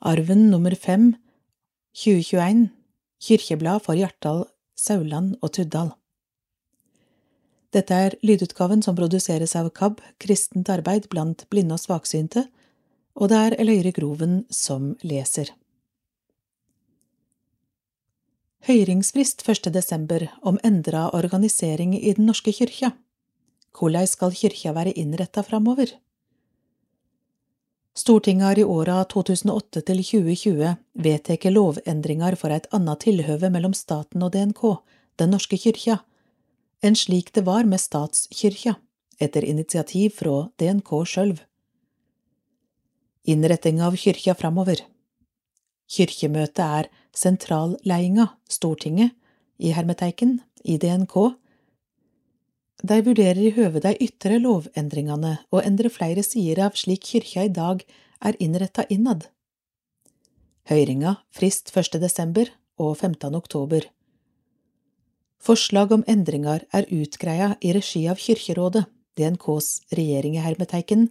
Arven 0.00 0.50
nummer 0.50 0.74
fem, 0.78 1.16
2021, 1.98 2.68
Kyrkjeblad 3.18 3.82
for 3.82 3.98
Hjartdal, 3.98 4.44
Sauland 4.78 5.34
og 5.42 5.50
Tuddal. 5.56 5.90
Dette 7.74 7.98
er 8.06 8.14
lydutgaven 8.22 8.84
som 8.84 8.94
produseres 8.94 9.56
av 9.58 9.72
KAB, 9.74 9.98
Kristent 10.22 10.70
arbeid 10.70 11.10
blant 11.10 11.42
blinde 11.50 11.74
og 11.74 11.82
svaksynte, 11.82 12.46
og 13.18 13.32
det 13.32 13.42
er 13.42 13.58
Eløyre 13.58 13.90
Groven 13.96 14.44
som 14.54 14.94
leser. 15.02 15.50
Høyringsfrist 18.70 19.42
1. 19.42 19.72
desember 19.74 20.28
om 20.46 20.62
endra 20.62 21.08
organisering 21.10 21.98
i 21.98 22.14
Den 22.14 22.30
norske 22.30 22.54
kyrkja. 22.54 22.94
Hvordan 23.74 24.06
skal 24.06 24.30
kyrkja 24.30 24.78
være 24.78 24.94
innretta 24.94 25.42
framover? 25.42 25.90
Stortinget 27.98 28.44
har 28.44 28.58
i 28.58 28.64
åra 28.64 29.00
2008 29.10 29.80
til 29.88 30.00
2020 30.06 30.68
vedtatt 31.02 31.46
lovendringer 31.50 32.36
for 32.38 32.54
et 32.54 32.68
annet 32.76 33.00
tilhøve 33.02 33.48
mellom 33.50 33.72
staten 33.74 34.22
og 34.22 34.36
DNK, 34.36 34.62
Den 35.18 35.32
norske 35.34 35.58
kyrkja, 35.58 35.96
enn 36.78 36.94
slik 36.94 37.32
det 37.34 37.42
var 37.48 37.66
med 37.66 37.82
statskyrkja, 37.82 38.76
etter 39.18 39.42
initiativ 39.42 40.14
fra 40.20 40.44
DNK 40.62 40.92
sjølv. 41.10 41.40
Innretting 43.26 43.82
av 43.82 43.98
kyrkja 43.98 44.36
framover 44.38 44.84
Kyrkjemøtet 45.90 46.62
er 46.62 46.92
sentralleiinga, 47.18 48.28
Stortinget, 48.46 49.10
i 49.58 49.74
hermeteiken, 49.74 50.38
i 50.62 50.78
DNK, 50.78 51.34
de 52.82 53.00
vurderer 53.02 53.40
i 53.42 53.54
høve 53.56 53.80
de 53.82 53.94
ytre 54.04 54.38
lovendringene 54.38 55.38
å 55.50 55.62
endre 55.64 55.90
flere 55.90 56.22
sider 56.22 56.62
av 56.68 56.78
slik 56.78 57.04
kyrkja 57.10 57.48
i 57.48 57.52
dag 57.52 57.82
er 58.22 58.38
innretta 58.38 58.84
innad. 58.88 59.26
Høyringa 60.68 61.16
frist 61.34 61.72
1. 61.74 61.98
desember 61.98 62.50
og 62.78 62.98
15. 62.98 63.34
oktober. 63.34 63.88
Forslag 65.42 65.92
om 65.94 66.04
endringer 66.06 66.64
er 66.74 66.86
utgreia 66.92 67.56
i 67.62 67.72
regi 67.74 68.04
av 68.10 68.18
Kyrkjerådet, 68.18 68.84
DNKs 69.18 69.68
regjering 69.94 70.36
i 70.36 70.42
hermeteiken, 70.42 71.08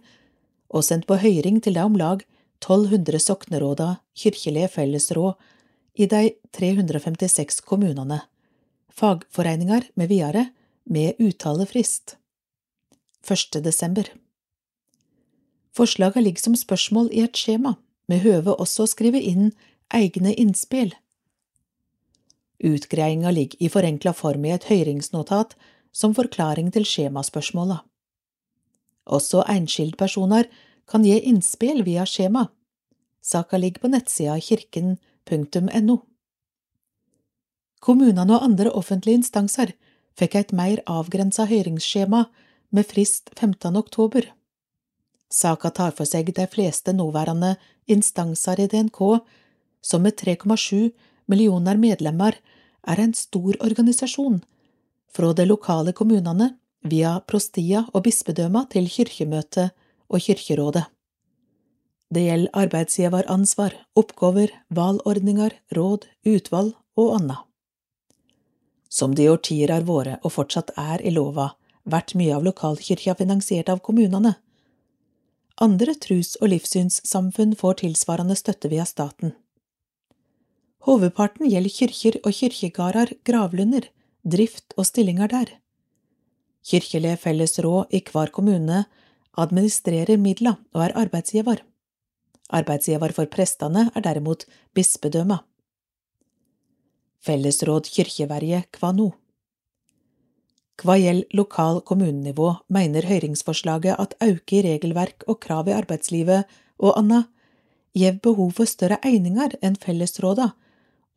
og 0.68 0.84
sendt 0.84 1.08
på 1.08 1.16
høyring 1.20 1.60
til 1.64 1.76
de 1.76 1.84
om 1.84 1.96
lag 1.96 2.24
1200 2.60 3.20
sokneråda 3.24 3.88
kirkelige 4.16 4.68
fellesråd 4.72 5.36
i 5.98 6.06
de 6.08 6.22
356 6.54 7.60
kommunene, 7.66 8.20
fagforeninger 8.92 9.88
med 9.96 10.12
videre, 10.12 10.48
med 10.88 11.14
uttalefrist 11.18 12.16
1. 13.28 13.62
desember. 13.64 14.08
Forslaga 15.76 16.20
ligger 16.20 16.40
som 16.40 16.56
spørsmål 16.56 17.10
i 17.12 17.20
et 17.26 17.36
skjema, 17.36 17.74
med 18.08 18.24
høve 18.24 18.54
også 18.56 18.86
å 18.86 18.90
skrive 18.90 19.20
inn 19.20 19.50
egne 19.94 20.32
innspill. 20.32 20.94
Utgreiinga 22.64 23.30
ligger 23.30 23.60
i 23.62 23.68
forenkla 23.70 24.14
form 24.16 24.46
i 24.48 24.54
et 24.56 24.64
høyringsnotat 24.70 25.54
som 25.92 26.14
forklaring 26.16 26.72
til 26.72 26.88
skjemaspørsmåla. 26.88 27.82
Også 29.06 29.44
enskildpersoner 29.48 30.48
kan 30.88 31.04
gi 31.04 31.18
innspill 31.20 31.84
via 31.84 32.06
skjema. 32.08 32.48
Saka 33.20 33.60
ligger 33.60 33.84
på 33.84 33.92
nettsida 33.92 34.38
kirken.no. 34.40 35.98
Kommunene 37.78 38.34
og 38.34 38.44
andre 38.44 38.72
offentlige 38.74 39.20
instanser 39.20 39.76
fikk 40.18 40.34
et 40.40 40.52
mer 40.56 40.82
avgrensa 40.90 41.46
høringsskjema 41.48 42.24
med 42.74 42.86
frist 42.90 43.30
15. 43.38 43.76
oktober. 43.78 44.26
Saka 45.30 45.70
tar 45.70 45.94
for 45.96 46.08
seg 46.08 46.32
de 46.36 46.46
fleste 46.50 46.94
nåværende 46.96 47.56
instanser 47.86 48.60
i 48.60 48.68
DNK, 48.68 49.00
som 49.80 50.02
med 50.02 50.16
3,7 50.20 50.90
millioner 51.28 51.76
medlemmer 51.76 52.38
er 52.88 53.02
en 53.02 53.14
stor 53.14 53.56
organisasjon, 53.64 54.40
fra 55.12 55.32
de 55.36 55.44
lokale 55.48 55.92
kommunene 55.92 56.54
via 56.88 57.18
prostia 57.20 57.84
og 57.92 58.06
bispedømma 58.06 58.64
til 58.72 58.88
kirkemøtet 58.88 59.74
og 60.08 60.24
kirkerådet. 60.24 60.86
Det 62.08 62.24
gjelder 62.24 62.54
arbeidsgiveransvar, 62.56 63.74
oppgaver, 64.00 64.54
valgordninger, 64.72 65.52
råd, 65.76 66.08
utvalg 66.24 66.72
og 66.96 67.18
annet. 67.18 67.47
Som 68.88 69.14
det 69.14 69.26
i 69.26 69.30
årtier 69.30 69.72
har 69.72 69.84
vært, 69.88 70.20
og 70.24 70.32
fortsatt 70.32 70.72
er 70.76 71.02
i 71.04 71.12
lova, 71.12 71.52
vært 71.84 72.14
mye 72.16 72.36
av 72.36 72.44
lokalkirka 72.44 73.14
finansiert 73.18 73.68
av 73.68 73.82
kommunene. 73.84 74.36
Andre 75.60 75.94
trus- 75.94 76.36
og 76.40 76.52
livssynssamfunn 76.52 77.56
får 77.58 77.80
tilsvarende 77.82 78.36
støtte 78.38 78.70
via 78.70 78.86
staten. 78.86 79.34
Hovedparten 80.86 81.48
gjelder 81.50 81.74
kirker 81.74 82.20
og 82.22 82.32
kyrkjegarder, 82.32 83.16
gravlunder, 83.26 83.88
drift 84.24 84.76
og 84.76 84.86
stillinger 84.86 85.28
der. 85.32 85.50
Kirkelige 86.64 87.18
fellesråd 87.24 87.92
i 87.94 88.00
hver 88.04 88.30
kommune 88.32 88.84
administrerer 89.38 90.18
midler 90.20 90.56
og 90.74 90.84
er 90.86 90.96
arbeidsgiver. 91.02 91.62
Arbeidsgiver 92.48 93.12
for 93.16 93.28
prestene 93.30 93.88
er 93.94 94.04
derimot 94.04 94.46
bispedømmet. 94.74 95.44
Fellesråd 97.24 97.88
kyrkjeverje 97.90 98.62
kva 98.74 98.92
nå? 98.94 99.08
Hva 100.78 100.94
gjelder 101.00 101.34
lokal 101.34 101.80
kommunenivå, 101.82 102.52
mener 102.70 103.08
høyringsforslaget 103.08 103.98
at 103.98 104.14
auke 104.22 104.60
i 104.60 104.62
regelverk 104.62 105.26
og 105.26 105.40
krav 105.42 105.66
i 105.66 105.74
arbeidslivet 105.74 106.46
og 106.78 106.94
anna 107.00 107.24
gjev 107.98 108.20
behov 108.22 108.52
for 108.60 108.70
større 108.70 109.00
einingar 109.02 109.56
enn 109.64 109.74
fellesråda, 109.82 110.52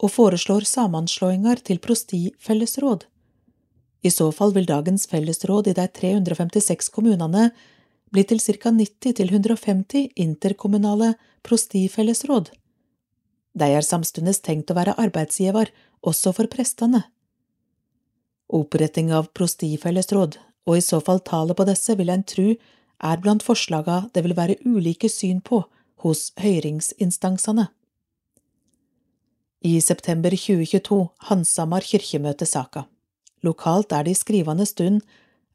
og 0.02 0.10
foreslår 0.10 0.66
samanslåingar 0.66 1.62
til 1.68 1.78
prostifellesråd. 1.84 3.06
I 4.02 4.10
så 4.10 4.32
fall 4.34 4.56
vil 4.56 4.66
dagens 4.66 5.06
fellesråd 5.06 5.70
i 5.70 5.76
de 5.78 5.86
356 5.86 6.90
kommunene 6.90 7.52
bli 8.12 8.24
til 8.26 8.42
ca 8.42 8.74
90–150 8.74 10.18
interkommunale 10.26 11.14
prostifellesråd. 11.46 12.50
De 13.54 13.68
er 13.68 13.86
samstundes 13.86 14.42
tenkt 14.42 14.72
å 14.72 14.78
være 14.80 14.98
arbeidsgiver 14.98 15.70
også 16.06 16.34
for 16.36 16.50
prestene. 16.52 17.04
Oppretting 18.52 19.12
av 19.16 19.30
prostifellesråd, 19.38 20.38
og 20.68 20.78
i 20.78 20.84
så 20.84 21.00
fall 21.04 21.22
tallet 21.26 21.58
på 21.58 21.66
disse, 21.70 21.96
vil 21.98 22.12
en 22.14 22.26
tru 22.28 22.56
er 23.02 23.22
blant 23.22 23.44
forslaga 23.44 24.06
det 24.14 24.24
vil 24.26 24.38
være 24.38 24.60
ulike 24.66 25.10
syn 25.10 25.42
på 25.42 25.64
hos 26.04 26.30
høyringsinstansene. 26.42 27.70
I 29.62 29.78
september 29.82 30.34
2022 30.34 31.00
handsamar 31.30 31.86
kirkemøtet 31.86 32.50
saka. 32.50 32.88
Lokalt 33.46 33.94
er 33.94 34.06
det 34.06 34.16
i 34.16 34.18
skrivende 34.18 34.66
stund 34.66 35.02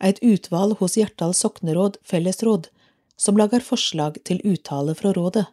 et 0.02 0.20
utvalg 0.22 0.78
hos 0.78 0.96
Hjertdal 0.98 1.34
sokneråd 1.34 1.98
fellesråd 2.06 2.68
som 3.18 3.38
lager 3.38 3.64
forslag 3.64 4.20
til 4.28 4.42
uttale 4.44 4.94
fra 4.94 5.12
rådet, 5.16 5.46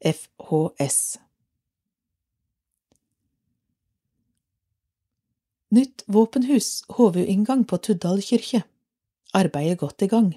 FHS. 0.00 1.20
Nytt 5.72 6.02
våpenhus, 6.06 6.84
hovudinngang 6.88 7.64
på 7.64 7.76
Tuddal 7.78 8.18
kirke. 8.22 8.64
Arbeidet 9.32 9.78
godt 9.78 10.02
i 10.02 10.06
gang. 10.10 10.32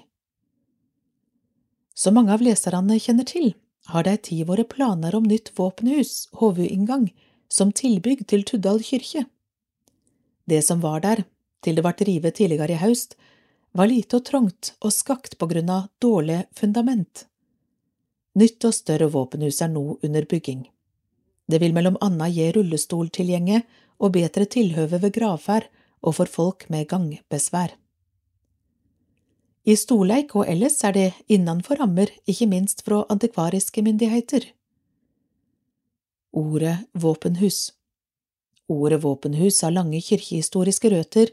Som 1.94 2.14
mange 2.14 2.30
av 2.30 2.42
leserne 2.46 3.00
kjenner 3.02 3.26
til, 3.26 3.48
har 3.90 4.06
det 4.06 4.12
ei 4.14 4.20
tid 4.28 4.44
vært 4.46 4.68
planer 4.76 5.16
om 5.18 5.26
nytt 5.26 5.50
våpenhus, 5.58 6.28
hovudinngang, 6.38 7.08
som 7.50 7.72
tilbygg 7.74 8.22
til 8.30 8.46
Tuddal 8.46 8.78
kirke. 8.86 9.24
Det 10.46 10.60
som 10.62 10.78
var 10.86 11.02
der, 11.02 11.24
til 11.66 11.74
det 11.74 11.82
ble 11.82 12.06
rivet 12.06 12.38
tidligere 12.38 12.76
i 12.76 12.82
høst, 12.84 13.18
var 13.74 13.90
lite 13.90 14.20
og 14.20 14.28
trangt 14.30 14.70
og 14.78 14.94
skakt 14.94 15.34
på 15.40 15.50
grunn 15.50 15.74
av 15.80 15.90
dårlig 15.98 16.44
fundament. 16.54 17.26
Nytt 18.38 18.70
og 18.70 18.78
større 18.78 19.10
våpenhus 19.10 19.58
er 19.66 19.74
nå 19.74 19.98
under 19.98 20.30
bygging. 20.30 20.68
Det 21.50 21.60
vil 21.60 21.74
mellom 21.76 21.96
anna 22.00 22.28
gi 22.32 22.50
rullestoltilgjenge 22.56 23.62
og 24.00 24.14
bedre 24.16 24.46
tilhøve 24.48 25.00
ved 25.02 25.14
gravferd 25.16 25.68
og 26.04 26.16
for 26.18 26.30
folk 26.30 26.68
med 26.72 26.88
gangbesvær. 26.88 27.74
I 29.64 29.76
storleik 29.80 30.34
og 30.36 30.48
ellers 30.48 30.82
er 30.84 30.92
det 30.92 31.06
innanfor 31.32 31.80
rammer, 31.80 32.10
ikke 32.28 32.48
minst 32.48 32.82
fra 32.84 33.04
antikvariske 33.08 33.82
myndigheter. 33.82 34.50
Ordet 36.32 36.76
våpenhus 36.92 37.70
Ordet 38.68 39.02
våpenhus 39.04 39.60
har 39.62 39.72
lange 39.72 40.00
kirkehistoriske 40.00 40.90
røtter 40.92 41.32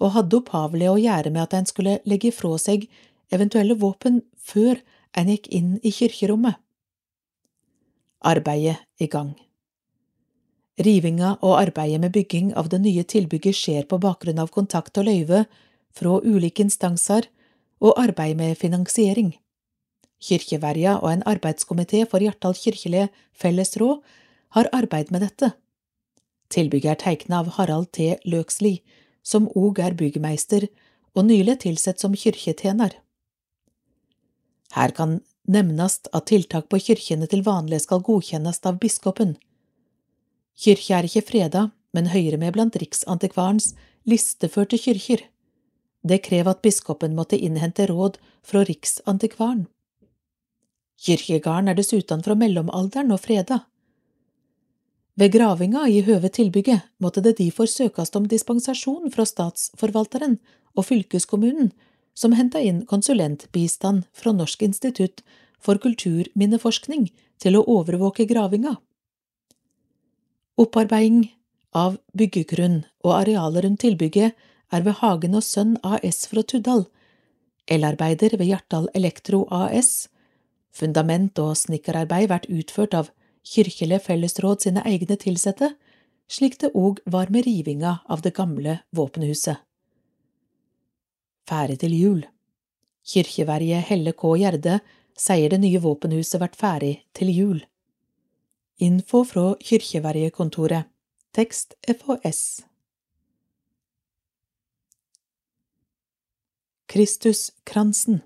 og 0.00 0.14
hadde 0.16 0.38
opphavlig 0.40 0.88
å 0.90 0.98
gjøre 1.00 1.32
med 1.32 1.44
at 1.44 1.56
en 1.56 1.68
skulle 1.68 1.98
legge 2.08 2.32
fra 2.32 2.56
seg 2.60 2.88
eventuelle 3.32 3.76
våpen 3.78 4.22
før 4.36 4.80
en 5.16 5.28
gikk 5.28 5.48
inn 5.52 5.74
i 5.84 5.92
kirkerommet. 5.92 6.56
Arbeidet 8.22 8.78
i 9.02 9.08
gang. 9.10 9.34
Rivinga 10.78 11.36
og 11.42 11.58
arbeidet 11.58 12.00
med 12.00 12.14
bygging 12.14 12.52
av 12.56 12.70
det 12.72 12.80
nye 12.80 13.04
tilbygget 13.04 13.58
skjer 13.58 13.86
på 13.90 13.98
bakgrunn 14.00 14.40
av 14.40 14.50
kontakt 14.54 14.96
og 14.98 15.08
løyve 15.08 15.44
fra 15.92 16.18
ulike 16.24 16.64
instanser 16.64 17.28
og 17.82 17.98
arbeid 18.00 18.38
med 18.38 18.56
finansiering. 18.56 19.34
Kirkeverja 20.22 20.96
og 21.02 21.10
en 21.12 21.24
arbeidskomité 21.26 22.04
for 22.08 22.22
Hjartdal 22.22 22.54
kirkelige 22.54 23.08
fellesråd 23.34 24.00
har 24.54 24.70
arbeid 24.72 25.10
med 25.10 25.26
dette. 25.26 25.52
Tilbygget 26.52 26.90
er 26.92 27.00
teikna 27.00 27.40
av 27.42 27.54
Harald 27.56 27.90
T. 27.96 28.14
Løksli, 28.28 28.82
som 29.24 29.48
òg 29.56 29.80
er 29.82 29.96
byggmeister 29.98 30.68
og 31.16 31.26
nylig 31.26 31.58
tilsett 31.64 32.00
som 32.00 32.14
kirketjener. 32.14 32.94
Her 34.72 34.94
kan 34.96 35.20
nevnast 35.48 36.08
at 36.12 36.28
tiltak 36.30 36.68
på 36.70 36.78
kyrkjene 36.78 37.28
til 37.30 37.42
vanlig 37.46 37.82
skal 37.84 38.02
godkjennes 38.04 38.62
av 38.68 38.78
biskopen. 38.82 39.36
Kyrkja 40.58 40.98
er 40.98 41.08
ikke 41.08 41.26
freda, 41.30 41.70
men 41.92 42.12
høyre 42.12 42.38
med 42.40 42.54
blant 42.54 42.76
Riksantikvarens 42.78 43.72
listeførte 44.08 44.78
kyrkjer. 44.80 45.26
Det 46.02 46.22
krev 46.24 46.48
at 46.50 46.62
biskopen 46.62 47.14
måtte 47.14 47.38
innhente 47.38 47.86
råd 47.90 48.18
fra 48.46 48.64
Riksantikvaren. 48.66 49.66
Kyrkjegarden 51.02 51.70
er 51.70 51.78
dessuten 51.78 52.22
fra 52.22 52.36
mellomalderen 52.38 53.12
og 53.14 53.22
freda. 53.24 53.64
Ved 55.18 55.34
gravinga 55.34 55.84
i 55.90 56.00
høve 56.06 56.30
tilbygget 56.32 56.86
måtte 57.02 57.20
det 57.24 57.36
derfor 57.40 57.68
søkast 57.68 58.16
om 58.16 58.28
dispensasjon 58.30 59.10
fra 59.12 59.26
statsforvalteren 59.28 60.38
og 60.72 60.86
fylkeskommunen, 60.88 61.72
som 62.14 62.34
henta 62.36 62.60
inn 62.60 62.84
konsulentbistand 62.86 64.04
fra 64.12 64.32
Norsk 64.36 64.62
institutt 64.62 65.22
for 65.62 65.80
kulturminneforskning 65.82 67.08
til 67.42 67.58
å 67.58 67.64
overvåke 67.70 68.26
gravinga. 68.28 68.76
Opparbeiding 70.60 71.30
av 71.72 71.96
byggegrunn 72.18 72.82
og 73.04 73.14
arealer 73.22 73.64
rundt 73.66 73.80
tilbygget 73.84 74.36
er 74.72 74.84
ved 74.84 74.98
Hagen 75.00 75.36
og 75.38 75.44
Sønn 75.46 75.76
AS 75.84 76.26
fra 76.28 76.44
Tuddal, 76.44 76.86
elarbeider 77.70 78.36
ved 78.38 78.50
Hjartdal 78.50 78.88
Elektro 78.94 79.46
AS, 79.50 80.08
fundament- 80.72 81.40
og 81.40 81.56
snekkerarbeid 81.56 82.28
vært 82.32 82.48
utført 82.52 82.96
av 82.96 83.10
Kirkelig 83.42 84.04
fellesråd 84.04 84.62
sine 84.62 84.84
egne 84.86 85.16
tilsette, 85.18 85.72
slik 86.30 86.60
det 86.62 86.70
òg 86.78 87.00
var 87.10 87.32
med 87.34 87.46
rivinga 87.48 87.98
av 88.06 88.22
det 88.22 88.36
gamle 88.36 88.78
våpenhuset. 88.94 89.58
Ferdig 91.48 91.80
til 91.82 91.94
jul 91.98 92.22
Kirkeverget 93.02 93.88
Helle 93.88 94.12
K. 94.14 94.28
Gjerde 94.38 94.78
sier 95.18 95.50
det 95.50 95.58
nye 95.62 95.80
våpenhuset 95.82 96.40
vært 96.40 96.58
ferdig 96.58 96.92
til 97.18 97.32
jul. 97.34 97.62
Info 98.78 99.24
fra 99.26 99.52
Kirkeverjekontoret 99.60 100.90
Tekst 101.34 101.74
FHS 101.88 102.62
Kristuskransen 106.92 108.20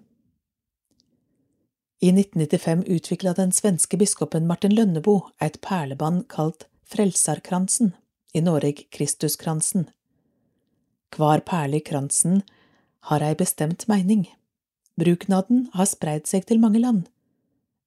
I 2.03 2.11
1995 2.12 2.85
utvikla 2.97 3.33
den 3.39 3.53
svenske 3.53 3.97
biskopen 3.97 4.47
Martin 4.47 4.75
Lønneboe 4.77 5.31
et 5.41 5.61
perleband 5.65 6.27
kalt 6.29 6.67
Frelsarkransen, 6.87 7.95
i 8.35 8.41
Norge 8.41 8.85
Kristuskransen. 8.93 9.89
Hver 11.17 11.41
perle 11.47 11.81
i 11.81 11.85
kransen 11.87 12.43
har 13.11 13.23
ei 13.23 13.35
bestemt 13.38 13.87
mening. 13.88 14.26
Bruken 14.97 15.35
av 15.35 15.47
den 15.49 15.67
har 15.75 15.87
spreid 15.87 16.26
seg 16.26 16.47
til 16.49 16.61
mange 16.62 16.81
land. 16.82 17.06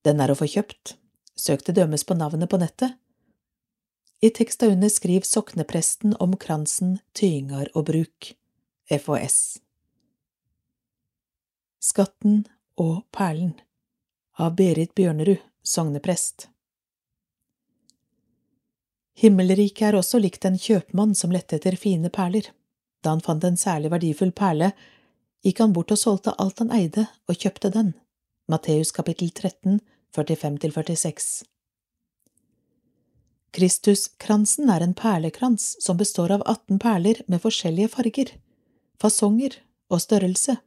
Den 0.08 0.22
er 0.24 0.32
å 0.32 0.38
få 0.40 0.48
kjøpt. 0.48 0.96
Søk 1.40 1.64
til 1.66 1.76
dømes 1.76 2.06
på 2.08 2.16
navnet 2.16 2.52
på 2.52 2.60
nettet. 2.62 2.96
I 4.22 4.30
teksta 4.36 4.68
under 4.68 4.92
skriver 4.92 5.28
soknepresten 5.28 6.16
om 6.20 6.36
kransen 6.36 6.98
tyingar 7.16 7.72
og 7.74 7.88
bruk, 7.88 8.34
FHS. 8.92 9.60
Skatten 11.80 12.44
og 12.76 13.06
perlen 13.16 13.56
av 14.40 14.56
Berit 14.60 14.92
Bjørnerud, 14.96 15.40
sogneprest. 15.64 16.50
Himmelriket 19.20 19.90
er 19.90 19.98
også 20.00 20.20
likt 20.20 20.46
en 20.48 20.60
kjøpmann 20.60 21.16
som 21.16 21.32
lette 21.32 21.58
etter 21.60 21.76
fine 21.80 22.12
perler. 22.12 22.52
Da 23.04 23.12
han 23.16 23.24
fant 23.24 23.44
en 23.44 23.60
særlig 23.60 23.92
verdifull 23.92 24.32
perle, 24.36 24.72
gikk 25.46 25.62
han 25.64 25.74
bort 25.76 25.94
og 25.94 26.02
solgte 26.02 26.36
alt 26.42 26.60
han 26.64 26.74
eide, 26.76 27.08
og 27.30 27.38
kjøpte 27.38 27.72
den. 27.74 27.94
Matteus 28.50 28.92
kapittel 28.96 29.32
13, 29.32 29.80
45–46 30.16 31.46
Kristuskransen 33.54 34.70
er 34.70 34.84
en 34.86 34.94
perlekrans 34.94 35.72
som 35.82 35.98
består 35.98 36.34
av 36.36 36.44
18 36.46 36.78
perler 36.82 37.22
med 37.28 37.42
forskjellige 37.42 37.92
farger, 37.96 38.34
fasonger 39.02 39.58
og 39.90 40.04
størrelse. 40.04 40.60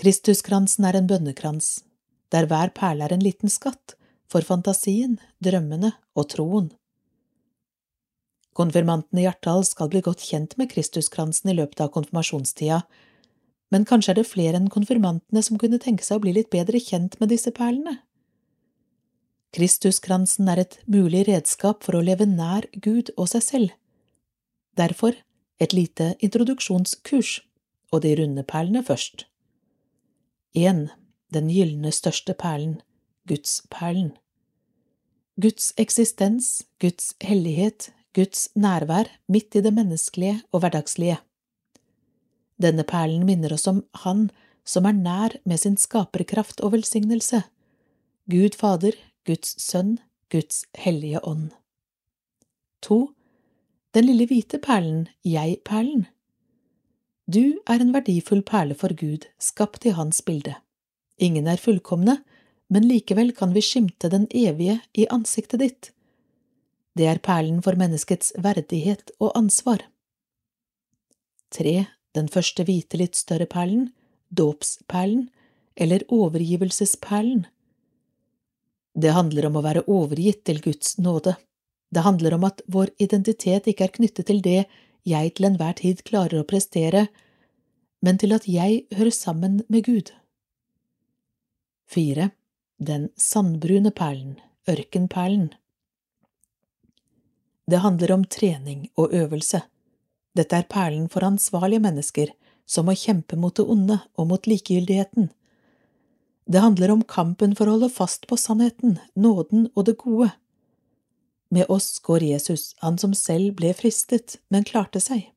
Kristuskransen 0.00 0.86
er 0.88 0.96
en 0.96 1.08
bønnekrans, 1.10 1.82
der 2.32 2.48
hver 2.48 2.72
perle 2.76 3.04
er 3.04 3.16
en 3.16 3.24
liten 3.24 3.52
skatt 3.52 3.96
for 4.28 4.44
fantasien, 4.44 5.18
drømmene 5.44 5.92
og 6.16 6.28
troen. 6.32 6.70
Konfirmantene 8.58 9.22
i 9.22 9.26
Hjartdal 9.26 9.64
skal 9.66 9.90
bli 9.92 10.02
godt 10.04 10.24
kjent 10.24 10.56
med 10.58 10.70
Kristuskransen 10.72 11.52
i 11.52 11.56
løpet 11.60 11.84
av 11.84 11.92
konfirmasjonstida, 11.94 12.80
men 13.72 13.84
kanskje 13.88 14.14
er 14.14 14.20
det 14.20 14.28
flere 14.28 14.58
enn 14.58 14.70
konfirmantene 14.72 15.42
som 15.44 15.58
kunne 15.60 15.80
tenke 15.82 16.04
seg 16.06 16.18
å 16.18 16.24
bli 16.24 16.34
litt 16.36 16.50
bedre 16.54 16.80
kjent 16.80 17.18
med 17.20 17.32
disse 17.32 17.52
perlene? 17.54 17.98
Kristuskransen 19.56 20.48
er 20.52 20.60
et 20.60 20.78
mulig 20.86 21.24
redskap 21.28 21.84
for 21.84 21.96
å 21.96 22.04
leve 22.04 22.26
nær 22.28 22.68
Gud 22.76 23.12
og 23.16 23.30
seg 23.32 23.44
selv. 23.44 23.74
Derfor 24.76 25.16
et 25.58 25.74
lite 25.74 26.12
introduksjonskurs, 26.22 27.40
og 27.92 28.02
de 28.04 28.14
runde 28.20 28.44
perlene 28.46 28.84
først. 28.84 29.26
1. 30.54 30.88
Den 31.34 31.50
gylne 31.52 31.92
største 31.92 32.34
perlen, 32.36 32.80
Gudsperlen. 33.28 34.12
Guds 35.40 35.72
eksistens, 35.78 36.64
Guds 36.80 37.14
hellighet, 37.22 37.90
Guds 38.16 38.48
nærvær 38.54 39.10
midt 39.28 39.56
i 39.56 39.62
det 39.62 39.72
menneskelige 39.74 40.40
og 40.52 40.64
hverdagslige. 40.64 41.18
Denne 42.58 42.84
perlen 42.84 43.26
minner 43.26 43.54
oss 43.54 43.66
om 43.70 43.84
Han 44.04 44.28
som 44.68 44.86
er 44.88 44.96
nær 44.96 45.36
med 45.48 45.60
sin 45.62 45.78
skaperkraft 45.80 46.60
og 46.60 46.74
velsignelse, 46.74 47.44
Gud 48.28 48.58
Fader, 48.60 48.92
Guds 49.24 49.54
Sønn, 49.62 49.96
Guds 50.28 50.66
hellige 50.76 51.22
ånd. 51.24 51.54
2. 52.84 52.98
Den 53.96 54.04
lille 54.04 54.26
hvite 54.28 54.60
perlen, 54.60 55.06
Jeg-perlen. 55.24 56.04
Du 57.28 57.60
er 57.68 57.80
en 57.80 57.94
verdifull 57.94 58.42
perle 58.44 58.76
for 58.76 58.92
Gud, 58.92 59.24
skapt 59.40 59.86
i 59.88 59.94
Hans 59.96 60.20
bilde. 60.24 60.54
Ingen 61.18 61.48
er 61.48 61.60
fullkomne, 61.60 62.18
men 62.68 62.84
likevel 62.88 63.32
kan 63.36 63.54
vi 63.56 63.64
skimte 63.64 64.10
den 64.12 64.28
evige 64.28 64.78
i 64.92 65.08
ansiktet 65.08 65.64
ditt. 65.64 65.90
Det 66.96 67.08
er 67.08 67.20
perlen 67.24 67.62
for 67.64 67.78
menneskets 67.80 68.34
verdighet 68.36 69.12
og 69.18 69.32
ansvar. 69.38 69.86
Tre, 71.54 71.86
den 72.18 72.28
første 72.32 72.66
hvite, 72.66 72.98
litt 73.00 73.16
større 73.18 73.46
perlen, 73.48 73.88
dåpsperlen, 74.28 75.28
eller 75.78 76.02
overgivelsesperlen. 76.12 77.46
Det 78.98 79.14
handler 79.14 79.46
om 79.46 79.58
å 79.58 79.62
være 79.62 79.84
overgitt 79.86 80.42
til 80.48 80.58
Guds 80.64 80.96
nåde. 80.98 81.36
Det 81.94 82.02
handler 82.04 82.34
om 82.34 82.44
at 82.48 82.64
vår 82.66 82.90
identitet 82.98 83.70
ikke 83.70 83.86
er 83.86 83.94
knyttet 83.94 84.26
til 84.28 84.42
det 84.42 84.64
jeg 85.08 85.34
til 85.36 85.48
enhver 85.48 85.76
tid 85.78 86.02
klarer 86.08 86.42
å 86.42 86.48
prestere, 86.48 87.06
men 88.04 88.18
til 88.18 88.34
at 88.34 88.48
jeg 88.50 88.84
hører 88.94 89.14
sammen 89.14 89.62
med 89.68 89.86
Gud. 89.86 90.12
Fire. 91.88 92.32
Den 92.78 93.08
sandbrune 93.18 93.90
perlen, 93.90 94.36
ørkenperlen. 94.70 95.48
Det 97.66 97.80
handler 97.82 98.12
om 98.14 98.22
trening 98.24 98.84
og 98.94 99.14
øvelse. 99.14 99.64
Dette 100.36 100.60
er 100.60 100.68
perlen 100.70 101.08
for 101.12 101.26
ansvarlige 101.26 101.82
mennesker 101.84 102.34
som 102.68 102.88
må 102.88 102.94
kjempe 102.98 103.36
mot 103.40 103.56
det 103.56 103.64
onde 103.64 103.98
og 104.18 104.28
mot 104.32 104.46
likegyldigheten. 104.46 105.30
Det 106.48 106.60
handler 106.64 106.92
om 106.92 107.04
kampen 107.04 107.54
for 107.56 107.68
å 107.68 107.76
holde 107.76 107.90
fast 107.92 108.26
på 108.28 108.36
sannheten, 108.40 108.98
nåden 109.16 109.68
og 109.74 109.88
det 109.88 109.98
gode. 110.00 110.30
Med 111.52 111.68
oss 111.72 111.98
går 112.04 112.24
Jesus, 112.24 112.74
han 112.84 112.98
som 113.00 113.14
selv 113.16 113.56
ble 113.60 113.72
fristet, 113.76 114.36
men 114.48 114.68
klarte 114.68 115.00
seg. 115.00 115.30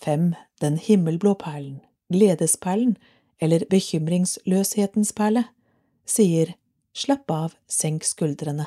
Fem, 0.00 0.34
den 0.60 0.76
himmelblå 0.80 1.34
perlen, 1.40 1.80
gledesperlen, 2.12 2.96
eller 3.40 3.64
bekymringsløshetens 3.72 5.12
perle, 5.16 5.46
sier 6.08 6.54
slapp 6.96 7.30
av, 7.32 7.56
senk 7.68 8.04
skuldrene. 8.04 8.66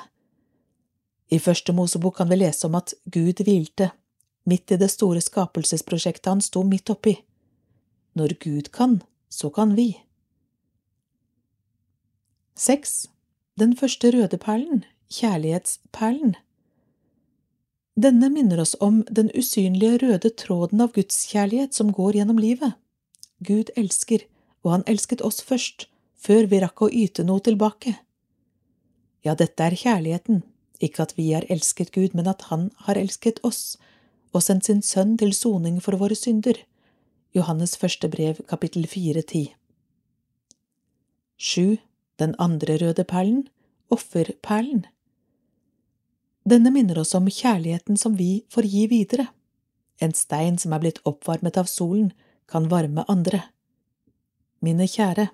I 1.34 1.40
første 1.42 1.74
Mosebok 1.74 2.18
kan 2.18 2.30
vi 2.30 2.40
lese 2.42 2.68
om 2.70 2.78
at 2.78 2.94
Gud 3.10 3.42
hvilte, 3.46 3.92
midt 4.50 4.72
i 4.72 4.78
det 4.80 4.90
store 4.92 5.22
skapelsesprosjektet 5.24 6.32
han 6.32 6.42
sto 6.44 6.64
midt 6.68 6.92
oppi. 6.94 7.18
Når 8.18 8.36
Gud 8.44 8.72
kan, 8.72 9.02
så 9.30 9.50
kan 9.50 9.76
vi. 9.76 9.94
Seks, 12.54 13.08
den 13.58 13.76
første 13.78 14.12
røde 14.14 14.38
perlen, 14.38 14.84
kjærlighetsperlen. 15.14 16.36
Denne 17.94 18.30
minner 18.34 18.62
oss 18.62 18.74
om 18.82 19.04
den 19.10 19.30
usynlige 19.38 20.00
røde 20.02 20.30
tråden 20.38 20.82
av 20.82 20.94
gudskjærlighet 20.96 21.76
som 21.78 21.92
går 21.94 22.18
gjennom 22.18 22.40
livet. 22.42 22.74
Gud 23.46 23.70
elsker, 23.78 24.26
og 24.66 24.78
han 24.78 24.88
elsket 24.90 25.22
oss 25.22 25.42
først, 25.46 25.88
før 26.18 26.48
vi 26.50 26.62
rakk 26.64 26.82
å 26.82 26.90
yte 26.90 27.26
noe 27.28 27.44
tilbake. 27.44 27.98
Ja, 29.24 29.36
dette 29.40 29.66
er 29.66 29.78
kjærligheten, 29.78 30.42
ikke 30.84 31.06
at 31.06 31.14
vi 31.18 31.30
har 31.32 31.46
elsket 31.54 31.94
Gud, 31.96 32.16
men 32.18 32.28
at 32.28 32.50
Han 32.50 32.72
har 32.88 32.98
elsket 33.00 33.40
oss 33.44 33.78
og 34.34 34.44
sendt 34.44 34.66
sin 34.66 34.82
Sønn 34.82 35.18
til 35.18 35.34
soning 35.34 35.80
for 35.82 35.98
våre 35.98 36.18
synder. 36.18 36.58
Johannes 37.34 37.78
første 37.78 38.10
brev, 38.10 38.42
kapittel 38.50 38.88
fire, 38.88 39.22
ti. 39.22 39.54
Sju. 41.38 41.78
Den 42.22 42.36
andre 42.38 42.78
røde 42.78 43.04
perlen, 43.10 43.48
offerperlen. 43.90 44.84
Denne 46.46 46.70
minner 46.72 47.00
oss 47.02 47.16
om 47.18 47.26
kjærligheten 47.26 47.98
som 47.98 48.18
vi 48.20 48.44
får 48.54 48.68
gi 48.70 48.84
videre. 48.92 49.26
En 49.98 50.14
stein 50.14 50.60
som 50.62 50.76
er 50.76 50.84
blitt 50.84 51.02
oppvarmet 51.10 51.58
av 51.58 51.70
solen, 51.72 52.12
kan 52.46 52.68
varme 52.70 53.06
andre. 53.10 53.42
Mine 54.62 54.86
kjære, 54.86 55.30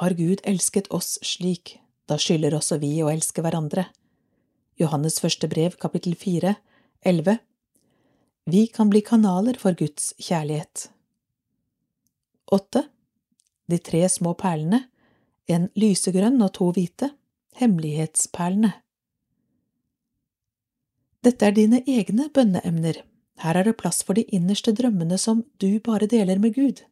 har 0.00 0.14
Gud 0.18 0.40
elsket 0.48 0.88
oss 0.90 1.18
slik, 1.22 1.76
da 2.08 2.16
skylder 2.18 2.56
også 2.56 2.80
vi 2.82 2.96
å 3.02 3.10
elske 3.12 3.44
hverandre. 3.44 3.86
Johannes 4.80 5.20
første 5.22 5.48
brev, 5.50 5.76
kapittel 5.78 6.16
fire, 6.18 6.56
elleve. 7.06 7.38
Vi 8.44 8.66
kan 8.66 8.90
bli 8.90 9.00
kanaler 9.00 9.56
for 9.60 9.72
Guds 9.72 10.12
kjærlighet. 10.18 10.90
Åtte. 12.52 12.88
De 13.66 13.78
tre 13.80 14.02
små 14.12 14.34
perlene, 14.36 14.82
en 15.48 15.70
lysegrønn 15.80 16.42
og 16.44 16.50
to 16.58 16.68
hvite, 16.76 17.08
hemmelighetsperlene. 17.56 18.74
Dette 21.24 21.48
er 21.48 21.56
dine 21.56 21.80
egne 21.88 22.28
bønneemner, 22.28 22.98
her 23.40 23.56
er 23.56 23.64
det 23.64 23.78
plass 23.80 24.02
for 24.04 24.18
de 24.18 24.26
innerste 24.36 24.74
drømmene 24.76 25.16
som 25.18 25.40
du 25.56 25.80
bare 25.80 26.06
deler 26.10 26.38
med 26.42 26.52
Gud. 26.58 26.82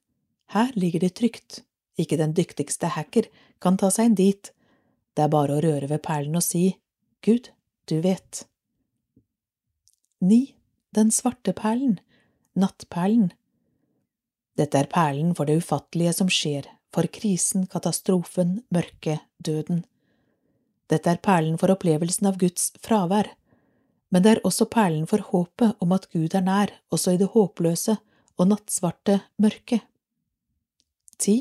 Her 0.57 0.73
ligger 0.75 1.05
de 1.05 1.13
trygt, 1.13 1.61
ikke 2.01 2.17
den 2.17 2.33
dyktigste 2.33 2.89
hacker 2.97 3.29
kan 3.61 3.77
ta 3.77 3.93
seg 3.93 4.09
inn 4.09 4.17
dit, 4.17 4.53
det 5.13 5.27
er 5.27 5.33
bare 5.33 5.59
å 5.59 5.61
røre 5.61 5.91
ved 5.93 6.01
perlen 6.01 6.41
og 6.41 6.45
si, 6.47 6.71
Gud, 7.21 7.53
du 7.87 8.01
vet. 8.01 8.47
Ni. 10.25 10.57
Den 10.93 11.11
svarte 11.11 11.53
perlen, 11.57 12.01
nattperlen. 12.53 13.31
Dette 14.61 14.83
er 14.83 14.91
perlen 14.93 15.33
for 15.35 15.49
det 15.49 15.63
ufattelige 15.63 16.13
som 16.19 16.29
skjer, 16.29 16.67
for 16.93 17.09
krisen, 17.09 17.65
katastrofen, 17.73 18.59
mørket, 18.69 19.25
døden. 19.41 19.87
Dette 20.93 21.15
er 21.15 21.23
perlen 21.25 21.57
for 21.57 21.73
opplevelsen 21.73 22.29
av 22.29 22.37
Guds 22.41 22.75
fravær, 22.85 23.31
men 24.13 24.25
det 24.25 24.35
er 24.35 24.43
også 24.45 24.67
perlen 24.69 25.07
for 25.09 25.25
håpet 25.25 25.81
om 25.81 25.95
at 25.97 26.11
Gud 26.13 26.35
er 26.37 26.45
nær, 26.45 26.75
også 26.93 27.15
i 27.15 27.21
det 27.23 27.31
håpløse 27.33 27.97
og 28.37 28.51
nattsvarte 28.51 29.23
mørket. 29.41 29.81
Ti. 31.17 31.37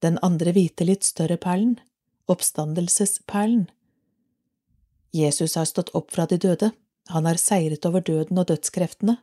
Den 0.00 0.16
andre 0.24 0.54
hvite, 0.56 0.86
litt 0.88 1.04
større 1.04 1.36
perlen, 1.36 1.76
oppstandelsesperlen. 2.32 3.66
Jesus 5.12 5.58
har 5.60 5.68
stått 5.68 5.92
opp 5.92 6.08
fra 6.14 6.24
de 6.30 6.40
døde, 6.40 6.72
han 7.12 7.26
har 7.28 7.40
seiret 7.40 7.84
over 7.84 8.00
døden 8.00 8.38
og 8.40 8.48
dødskreftene. 8.48 9.18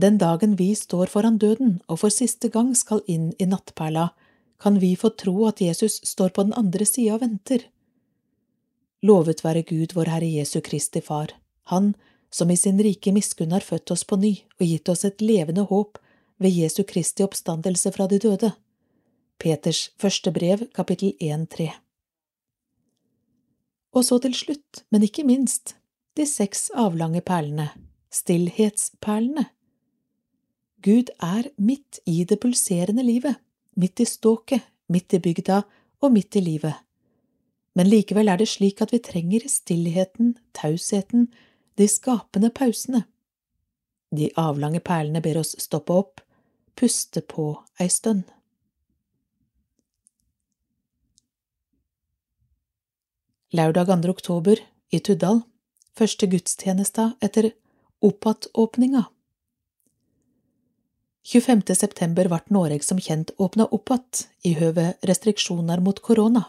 Den 0.00 0.18
dagen 0.18 0.56
vi 0.56 0.70
står 0.78 1.10
foran 1.12 1.38
døden 1.38 1.80
og 1.88 2.02
for 2.02 2.14
siste 2.14 2.48
gang 2.52 2.72
skal 2.78 3.02
inn 3.10 3.32
i 3.38 3.48
nattperla, 3.50 4.10
kan 4.60 4.78
vi 4.80 4.94
få 4.96 5.10
tro 5.18 5.46
at 5.48 5.60
Jesus 5.60 5.98
står 6.04 6.34
på 6.36 6.44
den 6.46 6.54
andre 6.54 6.86
sida 6.86 7.16
og 7.16 7.24
venter. 7.24 7.66
Lovet 9.02 9.42
være 9.44 9.64
Gud, 9.64 9.94
vår 9.96 10.12
Herre 10.12 10.28
Jesu 10.28 10.60
Kristi 10.60 11.00
Far, 11.00 11.32
Han 11.72 11.94
som 12.30 12.50
i 12.50 12.56
sin 12.56 12.78
rike 12.78 13.12
miskunn 13.12 13.52
har 13.52 13.64
født 13.64 13.90
oss 13.90 14.04
på 14.04 14.16
ny 14.16 14.32
og 14.60 14.66
gitt 14.66 14.88
oss 14.88 15.04
et 15.04 15.20
levende 15.20 15.64
håp 15.66 15.98
ved 16.38 16.54
Jesu 16.54 16.84
Kristi 16.84 17.24
oppstandelse 17.24 17.92
fra 17.92 18.06
de 18.06 18.18
døde. 18.18 18.52
Peters 19.40 19.90
første 19.98 20.30
brev, 20.32 20.66
kapittel 20.76 21.14
1-3. 21.20 21.70
Og 23.96 24.04
så 24.06 24.20
til 24.22 24.34
slutt, 24.36 24.84
men 24.90 25.02
ikke 25.02 25.24
minst, 25.26 25.74
de 26.16 26.26
seks 26.26 26.70
avlange 26.74 27.22
perlene, 27.26 27.70
stillhetsperlene. 28.10 29.46
Gud 30.82 31.12
er 31.22 31.50
midt 31.60 32.00
i 32.08 32.24
det 32.24 32.40
pulserende 32.40 33.04
livet, 33.04 33.36
midt 33.76 34.00
i 34.00 34.08
ståket, 34.08 34.64
midt 34.88 35.14
i 35.14 35.20
bygda 35.22 35.62
og 36.00 36.12
midt 36.12 36.36
i 36.36 36.42
livet. 36.44 36.74
Men 37.76 37.86
likevel 37.86 38.28
er 38.32 38.40
det 38.40 38.48
slik 38.50 38.80
at 38.82 38.92
vi 38.92 38.98
trenger 39.04 39.46
stillheten, 39.46 40.34
tausheten, 40.56 41.28
de 41.78 41.86
skapende 41.88 42.50
pausene. 42.50 43.04
De 44.10 44.30
avlange 44.40 44.80
perlene 44.82 45.22
ber 45.22 45.38
oss 45.38 45.54
stoppe 45.62 45.94
opp, 45.94 46.20
puste 46.74 47.22
på 47.22 47.52
ei 47.78 47.88
stund. 47.92 48.24
Lørdag 53.54 53.86
2. 53.90 54.10
oktober 54.10 54.60
i 54.90 54.98
Tuddal, 54.98 55.42
første 55.96 56.26
gudstjenesta 56.26 57.12
etter 57.20 57.50
Oppat-åpninga. 58.00 59.04
25. 61.22 61.74
september 61.74 62.30
vart 62.32 62.50
Noreg 62.50 62.84
som 62.84 63.00
kjent 63.00 63.30
åpna 63.36 63.66
opp 63.66 63.90
att 63.90 64.28
i 64.42 64.54
høve 64.54 64.94
restriksjoner 65.02 65.80
mot 65.80 66.00
korona. 66.02 66.44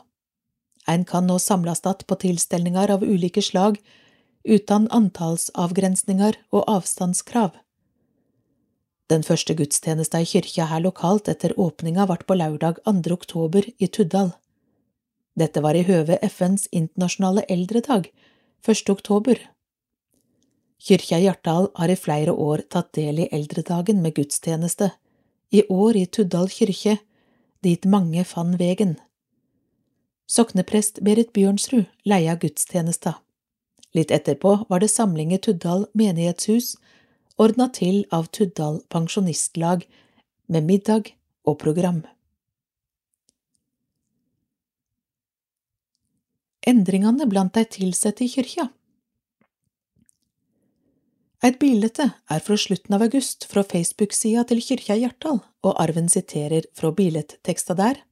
Ein 0.88 1.06
kan 1.06 1.28
nå 1.28 1.40
samles 1.40 1.86
att 1.86 2.08
på 2.08 2.16
tilstelningar 2.16 2.92
av 2.92 3.04
ulike 3.04 3.42
slag 3.42 3.78
uten 4.44 4.88
antallsavgrensninger 4.92 6.38
og 6.50 6.64
avstandskrav. 6.68 7.52
Den 9.12 9.24
første 9.28 9.54
gudstjenesta 9.54 10.22
i 10.24 10.26
kyrkja 10.26 10.66
her 10.72 10.80
lokalt 10.80 11.28
etter 11.28 11.54
åpninga 11.60 12.06
vart 12.08 12.26
på 12.26 12.38
lørdag 12.40 12.80
2. 12.86 13.14
oktober 13.14 13.68
i 13.78 13.88
Tuddal. 13.88 14.32
Dette 15.36 15.62
var 15.62 15.76
i 15.76 15.84
høve 15.84 16.18
FNs 16.24 16.68
internasjonale 16.72 17.44
eldredag, 17.50 18.08
1. 18.68 18.90
oktober. 18.90 19.40
Kyrkja 20.78 21.18
i 21.18 21.24
Hjartdal 21.24 21.72
har 21.74 21.90
i 21.90 21.96
flere 21.98 22.34
år 22.38 22.62
tatt 22.70 22.92
del 22.94 23.24
i 23.24 23.30
eldredagen 23.34 24.04
med 24.04 24.14
gudstjeneste, 24.14 24.92
i 25.50 25.64
år 25.66 25.98
i 25.98 26.04
Tuddal 26.06 26.46
kyrkje, 26.54 27.00
dit 27.66 27.88
mange 27.90 28.22
fann 28.22 28.54
vegen. 28.62 29.00
Sokneprest 30.30 31.02
Berit 31.02 31.34
Bjørnsrud 31.34 31.90
leia 32.06 32.38
gudstjenesta. 32.38 33.16
Litt 33.98 34.14
etterpå 34.14 34.54
var 34.70 34.86
det 34.86 34.94
samling 34.94 35.34
i 35.34 35.42
Tuddal 35.42 35.88
menighetshus, 35.98 36.76
ordna 37.42 37.66
til 37.74 38.04
av 38.14 38.30
Tuddal 38.30 38.84
pensjonistlag, 38.94 39.88
med 40.46 40.70
middag 40.70 41.16
og 41.50 41.58
program. 41.66 42.04
Endringene 46.68 47.28
blant 47.30 47.54
de 47.56 47.66
tilsatte 47.66 48.26
i 48.26 48.30
kyrkja. 48.32 48.68
Et 51.42 51.58
bilde 51.58 51.90
er 52.06 52.44
fra 52.46 52.56
slutten 52.60 52.94
av 52.94 53.02
august 53.02 53.48
fra 53.50 53.64
Facebook-sida 53.66 54.44
til 54.46 54.62
Kyrkja 54.62 54.98
Hjartdal, 55.00 55.40
og 55.66 55.80
Arven 55.82 56.10
siterer 56.10 56.68
fra 56.78 56.92
billedteksta 56.94 57.74
der. 57.80 58.04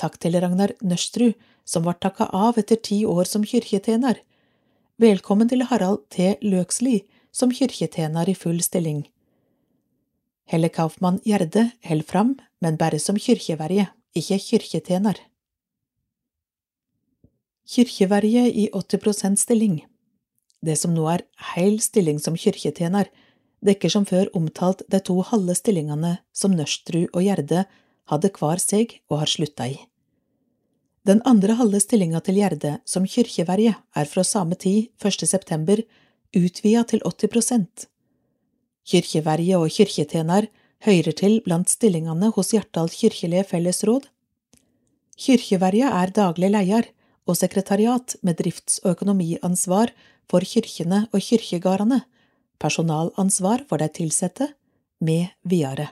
Takk 0.00 0.16
til 0.20 0.38
Ragnar 0.40 0.72
Nøstrud, 0.80 1.36
som 1.68 1.84
var 1.84 1.98
takka 2.00 2.30
av 2.32 2.56
etter 2.56 2.80
ti 2.80 3.02
år 3.04 3.28
som 3.28 3.44
kyrkjetjener. 3.44 4.22
Velkommen 4.96 5.50
til 5.52 5.66
Harald 5.68 6.06
T. 6.08 6.32
Løksli 6.40 7.02
som 7.28 7.52
kyrkjetjener 7.52 8.30
i 8.32 8.36
full 8.38 8.62
stilling. 8.64 9.04
Helle 10.48 10.70
Kaufmann 10.72 11.20
Gjerde 11.26 11.72
held 11.84 12.06
fram, 12.08 12.36
men 12.64 12.80
bare 12.80 13.00
som 13.02 13.18
kyrkjeverje, 13.20 13.90
ikke 14.16 14.40
kyrkjetjener 14.40 15.20
kirkeverje 17.66 18.46
i 18.50 18.68
80% 18.72 19.36
stilling. 19.36 19.80
Det 20.62 20.76
som 20.78 20.94
nå 20.94 21.06
er 21.10 21.24
heil 21.54 21.80
stilling 21.82 22.20
som 22.22 22.36
kirketjener, 22.38 23.10
dekker 23.66 23.92
som 23.92 24.06
før 24.06 24.30
omtalt 24.36 24.84
de 24.92 25.00
to 25.00 25.18
halve 25.30 25.56
stillingene 25.58 26.16
som 26.32 26.54
Nørstrud 26.54 27.10
og 27.12 27.22
Gjerde 27.24 27.66
hadde 28.12 28.30
hver 28.38 28.62
seg 28.62 28.98
og 29.10 29.20
har 29.24 29.32
slutta 29.32 29.68
i. 29.72 29.76
Den 31.06 31.20
andre 31.26 31.54
halve 31.58 31.78
stillinga 31.82 32.20
til 32.26 32.40
Gjerde 32.40 32.78
som 32.86 33.06
kyrkjeverje 33.06 33.74
er 33.74 34.08
fra 34.10 34.24
samme 34.26 34.58
tid, 34.58 34.90
1. 35.02 35.26
september, 35.26 35.82
utvida 36.34 36.82
til 36.90 37.02
80% 37.06 37.86
Kyrkjeverje 38.86 39.58
og 39.58 39.72
kirketjener 39.74 40.46
høyrer 40.86 41.14
til 41.18 41.40
blant 41.42 41.70
stillingene 41.70 42.30
hos 42.36 42.52
Hjartdal 42.54 42.90
kirkelige 42.92 43.46
fellesråd. 43.48 44.04
Kyrkjeverja 45.18 45.90
er 46.02 46.12
daglig 46.14 46.52
leder, 46.54 46.86
og 47.26 47.36
sekretariat 47.38 48.16
med 48.22 48.38
drifts- 48.38 48.78
og 48.84 48.94
økonomiansvar 48.96 49.92
for 50.30 50.46
kyrkjene 50.46 51.06
og 51.12 51.22
kyrkjegardane, 51.22 52.00
personalansvar 52.62 53.66
for 53.68 53.82
de 53.82 53.90
tilsette, 53.92 54.52
med 54.98 55.28
videre. 55.44 55.90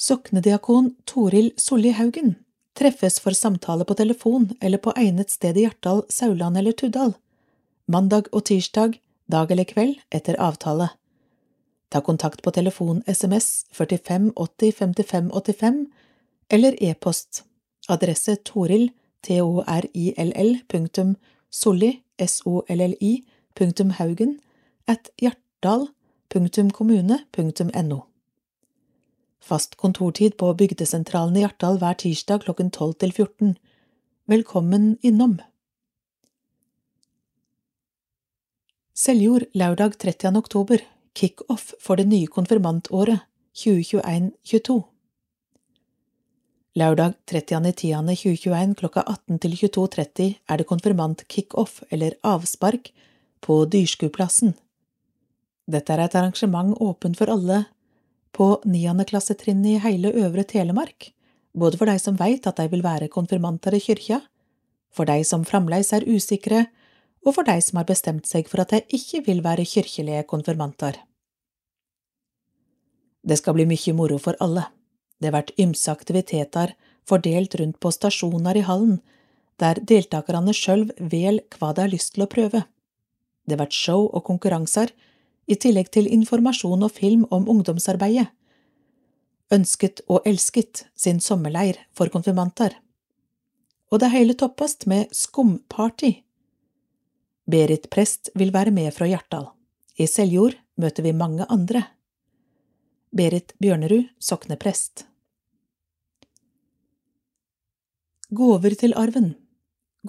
Soknediakon 0.00 0.94
Toril 1.06 1.52
Solli 1.60 1.92
Haugen 1.94 2.32
treffes 2.74 3.20
for 3.20 3.36
samtale 3.36 3.84
på 3.84 3.94
telefon 3.94 4.48
eller 4.60 4.80
på 4.82 4.94
egnet 4.96 5.30
sted 5.30 5.58
i 5.58 5.66
Hjartdal, 5.66 6.02
Sauland 6.08 6.58
eller 6.58 6.72
Tuddal, 6.72 7.12
mandag 7.86 8.30
og 8.32 8.46
tirsdag, 8.48 8.96
dag 9.30 9.52
eller 9.52 9.68
kveld, 9.68 9.98
etter 10.10 10.38
avtale. 10.40 10.88
Ta 11.92 12.00
kontakt 12.00 12.42
på 12.42 12.50
telefon 12.50 13.02
SMS 13.06 13.66
45 13.76 14.32
80 14.36 14.72
55 14.78 15.30
85 15.30 15.82
eller 16.52 16.76
e-post. 16.84 17.44
Adresse 17.88 18.36
toril, 18.44 18.90
t-o-r-i-l-l, 19.24 20.52
solli, 21.50 21.92
haugen, 23.98 24.40
at 24.86 25.10
hjartdal. 25.20 25.88
Fast 29.42 29.76
kontortid 29.76 30.36
på 30.38 30.52
Bygdesentralen 30.54 31.36
i 31.36 31.42
Hjartdal 31.42 31.80
hver 31.80 31.98
tirsdag 31.98 32.44
klokken 32.44 32.70
12 32.70 32.94
til 33.02 33.12
14. 33.12 33.56
Velkommen 34.30 34.98
innom. 35.02 35.40
Seljord 38.94 39.48
lørdag 39.54 39.98
30. 39.98 40.36
oktober, 40.38 40.78
kickoff 41.14 41.72
for 41.80 41.96
det 41.96 42.06
nye 42.08 42.26
konfirmantåret 42.26 43.26
2021–22. 43.58 44.91
Lørdag 46.72 47.18
30.10.2021 47.28 48.70
klokka 48.80 49.02
18 49.04 49.40
til 49.44 49.56
22.30 49.60 50.28
er 50.48 50.56
det 50.56 50.64
konfirmant-kickoff, 50.70 51.82
eller 51.92 52.16
avspark, 52.24 52.88
på 53.44 53.58
Dyrskuplassen. 53.68 54.54
Dette 55.68 55.92
er 55.92 56.06
et 56.06 56.16
arrangement 56.16 56.72
åpent 56.80 57.18
for 57.18 57.28
alle 57.28 57.66
på 58.32 58.48
niendeklassetrinnet 58.64 59.74
i 59.74 59.82
hele 59.84 60.14
Øvre 60.24 60.46
Telemark, 60.48 61.10
både 61.52 61.76
for 61.76 61.92
de 61.92 61.98
som 62.00 62.16
veit 62.16 62.46
at 62.48 62.56
de 62.56 62.70
vil 62.72 62.86
være 62.86 63.12
konfirmanter 63.12 63.76
i 63.76 63.84
kyrkja, 63.84 64.22
for 64.88 65.04
de 65.04 65.20
som 65.28 65.44
fremleis 65.44 65.92
er 65.92 66.08
usikre, 66.08 66.66
og 67.26 67.36
for 67.36 67.44
de 67.44 67.60
som 67.60 67.82
har 67.82 67.90
bestemt 67.90 68.24
seg 68.30 68.48
for 68.48 68.64
at 68.64 68.72
de 68.72 68.80
ikke 68.96 69.26
vil 69.28 69.44
være 69.44 69.68
kirkelige 69.68 70.24
konfirmanter. 70.24 70.96
Det 73.22 73.36
skal 73.36 73.60
bli 73.60 73.68
mye 73.68 73.92
moro 73.92 74.16
for 74.16 74.40
alle. 74.40 74.70
Det 75.22 75.30
blir 75.30 75.54
ymse 75.62 75.92
aktiviteter 75.92 76.74
fordelt 77.06 77.54
rundt 77.60 77.78
på 77.80 77.92
stasjoner 77.94 78.58
i 78.58 78.66
hallen, 78.66 78.98
der 79.62 79.78
deltakerne 79.78 80.54
sjøl 80.56 80.88
vel 80.98 81.40
hva 81.54 81.72
de 81.74 81.84
har 81.84 81.92
lyst 81.92 82.14
til 82.16 82.24
å 82.26 82.30
prøve. 82.30 82.64
Det 83.46 83.58
blir 83.58 83.74
show 83.74 84.08
og 84.08 84.24
konkurranser, 84.26 84.90
i 85.50 85.56
tillegg 85.58 85.90
til 85.90 86.06
informasjon 86.06 86.86
og 86.86 86.94
film 86.94 87.24
om 87.34 87.48
ungdomsarbeidet. 87.50 88.28
Ønsket 89.52 90.00
og 90.08 90.26
elsket 90.26 90.86
sin 90.96 91.18
sommerleir 91.20 91.80
for 91.92 92.08
konfirmanter. 92.14 92.76
Og 93.92 94.00
det 94.00 94.12
hele 94.14 94.38
toppast 94.38 94.86
med 94.88 95.10
skumparty 95.12 96.14
Berit 97.50 97.90
Prest 97.90 98.30
vil 98.38 98.54
være 98.54 98.70
med 98.70 98.94
fra 98.94 99.08
Hjartdal. 99.10 99.50
I 99.98 100.06
Seljord 100.06 100.54
møter 100.80 101.04
vi 101.04 101.12
mange 101.12 101.44
andre. 101.50 101.82
Berit 103.12 103.52
Bjørnerud, 103.60 104.06
sokneprest. 104.22 105.04
Gåver 108.32 108.74
til 108.80 108.94
arven. 108.96 109.34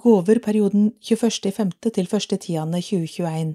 Gåver 0.00 0.38
perioden 0.38 0.92
21.5. 1.02 1.70
til 1.92 2.06
1.10.2021 2.06 3.54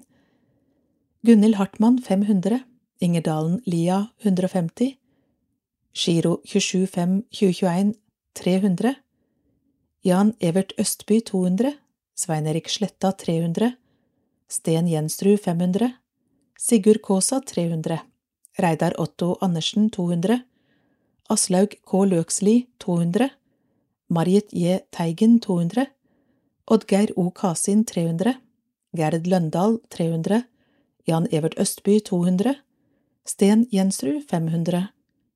Gunhild 1.25 1.55
Hartmann 1.55 2.01
500 2.03 2.59
Inger 3.01 3.21
Dalen 3.21 3.61
Lia 3.65 4.05
150 4.21 4.97
Giro 5.93 6.41
27.5.2021 6.45 7.93
300 8.35 8.95
Jan 10.05 10.33
Evert 10.39 10.73
Østby 10.77 11.19
200 11.25 11.73
Svein 12.19 12.47
Erik 12.47 12.69
Sletta 12.69 13.11
300, 13.11 13.71
Sten 14.47 14.87
Jensrud 14.87 15.39
500, 15.39 15.93
Sigurd 16.59 17.01
Kaasa 17.01 17.39
300, 17.39 17.99
Reidar 18.59 18.93
Otto 18.99 19.37
Andersen 19.41 19.89
200, 19.89 20.41
Aslaug 21.29 21.77
K. 21.87 22.05
Løksli 22.11 22.67
200, 22.79 23.29
Marit 24.09 24.49
J. 24.51 24.79
Teigen 24.89 25.39
200, 25.39 25.85
Oddgeir 26.65 27.11
O. 27.15 27.29
Kasin 27.29 27.85
300, 27.85 28.33
Gerd 28.97 29.27
Løndal 29.27 29.77
300, 29.89 30.41
Jan 31.05 31.27
Evert 31.31 31.59
Østby 31.59 31.99
200, 31.99 32.55
Sten 33.25 33.67
Jensrud 33.71 34.23
500, 34.31 34.87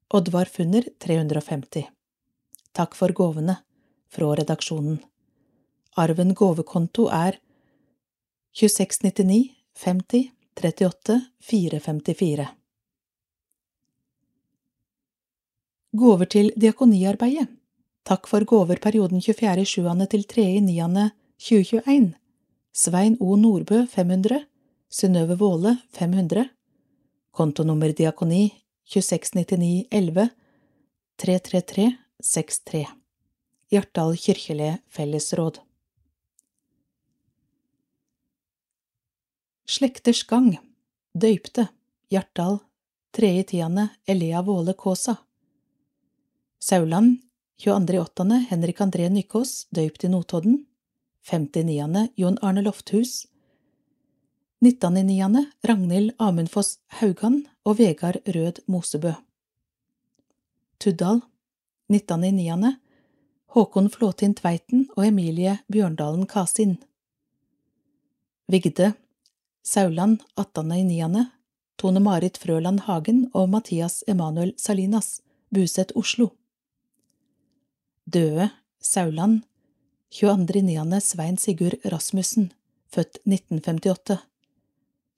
Oddvar 0.09 0.49
Funner 0.49 0.89
350. 0.99 1.85
Takk 2.73 2.97
for 2.97 3.13
gåvene 3.13 3.59
fra 4.09 4.33
redaksjonen. 4.41 4.97
Arven 5.93 6.33
gåvekonto 6.33 7.11
er 7.13 7.37
2699 8.57 9.53
50 9.85 10.31
38 10.57 11.21
454. 11.45 12.47
Gåver 15.93 16.25
til 16.25 16.55
diakoniarbeidet 16.57 17.51
Takk 18.03 18.27
for 18.27 18.43
gåver 18.43 18.81
perioden 18.83 19.21
24.7. 19.21 20.07
til 20.11 20.25
3.9.2021 20.27 22.09
Svein 22.75 23.15
O. 23.19 23.35
Nordbø 23.39 23.85
500 23.87 24.41
Synnøve 24.91 25.37
Våle 25.39 25.77
500 25.95 26.49
Kontonummer 27.31 27.95
diakoni 27.95 28.49
2699 28.91 29.87
11 29.91 30.29
333 31.15 31.87
63 32.19 32.85
Hjartdal 33.71 34.17
kirkelige 34.19 34.77
fellesråd. 34.91 35.63
Slekters 39.65 40.23
gang. 40.27 40.57
Døypte. 41.15 41.69
Hjartdal 42.11 42.59
Tredje 43.15 43.43
tiende 43.43 43.87
Elea 44.05 44.41
Våle 44.41 44.73
Kaasa. 44.73 45.15
Sauland 46.59 47.21
22.8. 47.61 48.45
Henrik 48.49 48.79
André 48.81 49.09
Nykås, 49.09 49.67
døypt 49.69 50.03
i 50.03 50.09
Notodden 50.09 50.65
59. 51.29 52.07
Jon 52.15 52.37
Arne 52.41 52.61
Lofthus 52.61 53.27
19.9. 54.61 55.45
Ragnhild 55.63 56.11
Amundfoss 56.17 56.79
Haugan 56.87 57.45
og 57.63 57.77
Vegard 57.79 58.17
Rød 58.25 58.63
Mosebø 58.65 59.13
Tuddal 60.79 61.21
19.9. 61.93 62.73
Håkon 63.53 63.89
Flåtin 63.89 64.33
Tveiten 64.33 64.87
og 64.97 65.05
Emilie 65.07 65.59
Bjørndalen 65.67 66.25
Kasin 66.25 66.77
Vigde 68.47 68.93
Sauland 69.63 70.19
18.9., 70.35 71.25
Tone 71.77 71.99
Marit 71.99 72.37
Frøland 72.37 72.79
Hagen 72.79 73.29
og 73.33 73.49
Mathias 73.49 74.03
Emanuel 74.07 74.53
Salinas, 74.57 75.21
Buset 75.49 75.91
Oslo. 75.95 76.33
Døde 78.05 78.49
Sauland 78.79 79.41
22.9. 80.11 80.99
Svein 80.99 81.37
Sigurd 81.37 81.79
Rasmussen, 81.85 82.51
født 82.91 83.17
1958. 83.25 84.17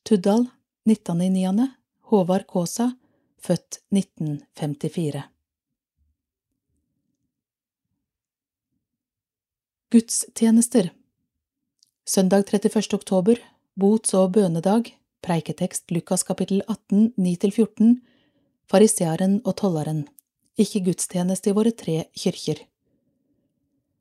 Tuddal 0.06 0.45
19.9. 0.88 1.65
Håvard 2.12 2.45
Kaasa, 2.48 2.91
født 3.41 3.82
1954. 3.91 5.24
Gudstjenester 9.91 10.91
Søndag 12.06 12.45
31. 12.54 12.93
oktober 12.93 13.41
Bots- 13.76 14.13
og 14.13 14.32
bønedag, 14.38 14.93
preiketekst 15.26 15.91
Lukas 15.91 16.24
kapittel 16.24 16.62
18, 16.69 17.13
9–14, 17.17 17.95
Fariseeren 18.69 19.41
og 19.43 19.58
tolleren, 19.58 20.06
ikke 20.58 20.86
gudstjeneste 20.86 21.50
i 21.50 21.58
våre 21.58 21.74
tre 21.74 22.06
kirker. 22.13 22.62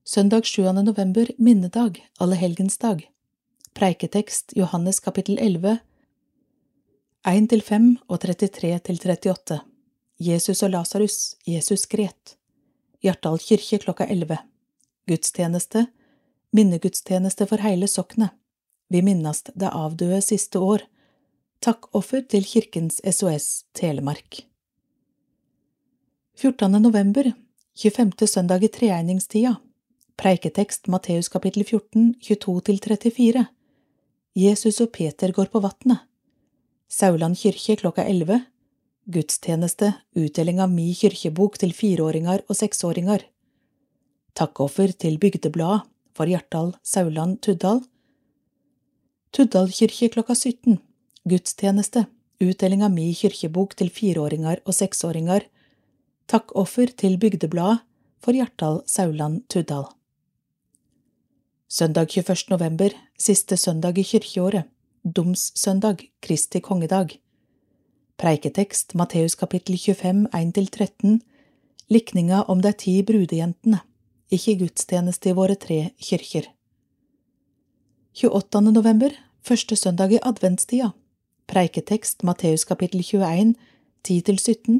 Søndag 0.06 0.46
7. 0.46 0.72
november, 0.72 1.30
minnedag, 1.38 2.08
allehelgensdag, 2.20 3.10
preiketekst 3.72 4.52
Johannes 4.56 5.00
kapittel 5.00 5.38
11, 5.40 5.78
1–5 7.24 7.86
og 8.12 8.20
33–38, 8.20 9.58
Jesus 10.20 10.62
og 10.62 10.74
Lasarus, 10.74 11.16
Jesus 11.48 11.86
gret, 11.88 12.36
Hjartdal 13.00 13.40
kirke 13.40 13.80
klokka 13.80 14.04
11, 14.04 14.36
gudstjeneste, 15.08 15.86
minnegudstjeneste 16.52 17.48
for 17.48 17.64
heile 17.64 17.88
soknet. 17.88 18.36
Vi 18.92 19.00
minnast 19.00 19.54
det 19.56 19.72
avdøde 19.72 20.20
siste 20.20 20.60
år. 20.60 20.84
Takkoffer 21.64 22.28
til 22.28 22.44
Kirkens 22.44 23.00
SOS 23.00 23.64
Telemark. 23.72 24.44
14. 26.36 26.76
november, 26.76 27.32
25. 27.72 28.28
søndag 28.28 28.68
i 28.68 28.68
treegningstida, 28.68 29.56
preiketekst 30.16 30.86
Matteus 30.86 31.28
kapittel 31.28 31.64
14, 31.64 32.14
22–34 32.22 33.44
Jesus 34.38 34.80
og 34.80 34.92
Peter 34.94 35.32
går 35.34 35.50
på 35.52 35.62
vatnet 35.64 36.04
Sauland 36.88 37.36
kirke 37.38 37.76
klokka 37.80 38.04
11 38.06 38.44
Gudstjeneste, 39.10 39.90
utdeling 40.16 40.60
av 40.62 40.70
mi 40.72 40.92
kirkebok 40.96 41.58
til 41.60 41.74
fireåringer 41.76 42.44
og 42.46 42.58
seksåringer 42.60 43.26
Takkoffer 44.38 44.94
til 44.94 45.18
Bygdebladet 45.22 45.82
for 46.14 46.30
Hjartdal, 46.30 46.72
Sauland, 46.82 47.40
Tuddal 47.42 47.82
Tuddal 49.34 49.72
kirke 49.74 50.12
klokka 50.14 50.38
17. 50.38 50.78
Gudstjeneste. 51.26 52.06
utdeling 52.40 52.82
av 52.82 52.90
mi 52.92 53.12
kirkebok 53.14 53.74
til 53.78 53.90
fireåringer 53.90 54.60
og 54.66 54.74
seksåringer, 54.74 55.46
takkoffer 56.28 56.90
til 56.92 57.18
Bygdebladet 57.18 57.82
for 58.20 58.32
Hjartdal 58.36 58.82
Sauland 58.86 59.44
Tuddal. 59.48 59.86
Søndag 61.74 62.06
21. 62.06 62.50
november, 62.50 62.92
siste 63.18 63.56
søndag 63.56 63.98
i 63.98 64.02
kirkeåret, 64.06 64.68
domssøndag, 65.02 66.04
Kristi 66.22 66.60
kongedag. 66.62 67.16
Preiketekst 68.16 68.94
Matteus 68.94 69.34
kapittel 69.34 69.74
25, 69.78 70.28
1–13, 70.30 71.16
likninga 71.90 72.44
om 72.46 72.62
de 72.62 72.70
ti 72.78 72.94
brudejentene, 73.02 73.80
ikke 74.30 74.54
gudstjeneste 74.60 75.32
i 75.32 75.34
våre 75.34 75.56
tre 75.58 75.80
kirker. 75.98 76.46
28. 78.22 78.62
november, 78.70 79.10
første 79.42 79.74
søndag 79.74 80.14
i 80.14 80.22
adventstida, 80.22 80.92
preiketekst 81.50 82.22
Matteus 82.22 82.62
kapittel 82.70 83.02
21, 83.02 83.56
10–17, 84.06 84.78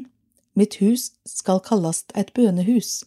Mitt 0.55 0.79
hus 0.79 1.11
skal 1.27 1.59
kallast 1.59 2.15
et 2.15 2.31
bønehus, 2.31 3.03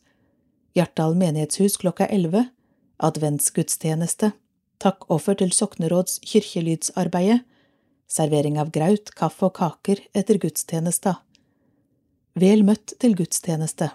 Hjartdal 0.77 1.16
menighetshus 1.16 1.81
klokka 1.81 2.05
11, 2.12 2.51
adventsgudstjeneste, 2.99 4.33
takkoffer 4.83 5.39
til 5.39 5.53
sokneråds 5.55 6.19
kirkelydsarbeidet, 6.27 7.41
servering 8.09 8.59
av 8.59 8.71
graut, 8.73 9.13
kaffe 9.17 9.49
og 9.49 9.57
kaker 9.59 10.03
etter 10.17 10.39
gudstjenesta. 10.41 11.19
Vel 12.39 12.65
møtt 12.65 12.95
til 13.01 13.17
gudstjeneste. 13.19 13.91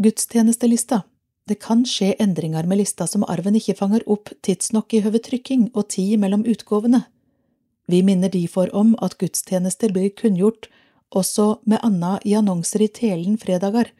Gudstjenestelista 0.00 1.02
Det 1.48 1.58
kan 1.60 1.82
skje 1.88 2.14
endringer 2.22 2.66
med 2.68 2.78
lista 2.78 3.06
som 3.10 3.24
arven 3.26 3.56
ikke 3.58 3.74
fanger 3.78 4.04
opp 4.06 4.30
tidsnok 4.46 4.94
i 4.94 5.00
høve 5.04 5.18
trykking 5.18 5.70
og 5.74 5.88
tid 5.90 6.20
mellom 6.22 6.44
utgåvene. 6.46 7.02
Vi 7.90 8.02
minner 8.06 8.30
derfor 8.30 8.70
om 8.76 8.94
at 9.02 9.16
gudstjenester 9.18 9.90
blir 9.92 10.12
kunngjort 10.14 10.68
også 11.10 11.58
med 11.66 11.82
anna 11.82 12.18
i 12.24 12.36
annonser 12.38 12.84
i 12.86 12.88
Telen 12.88 13.36
fredager 13.38 13.90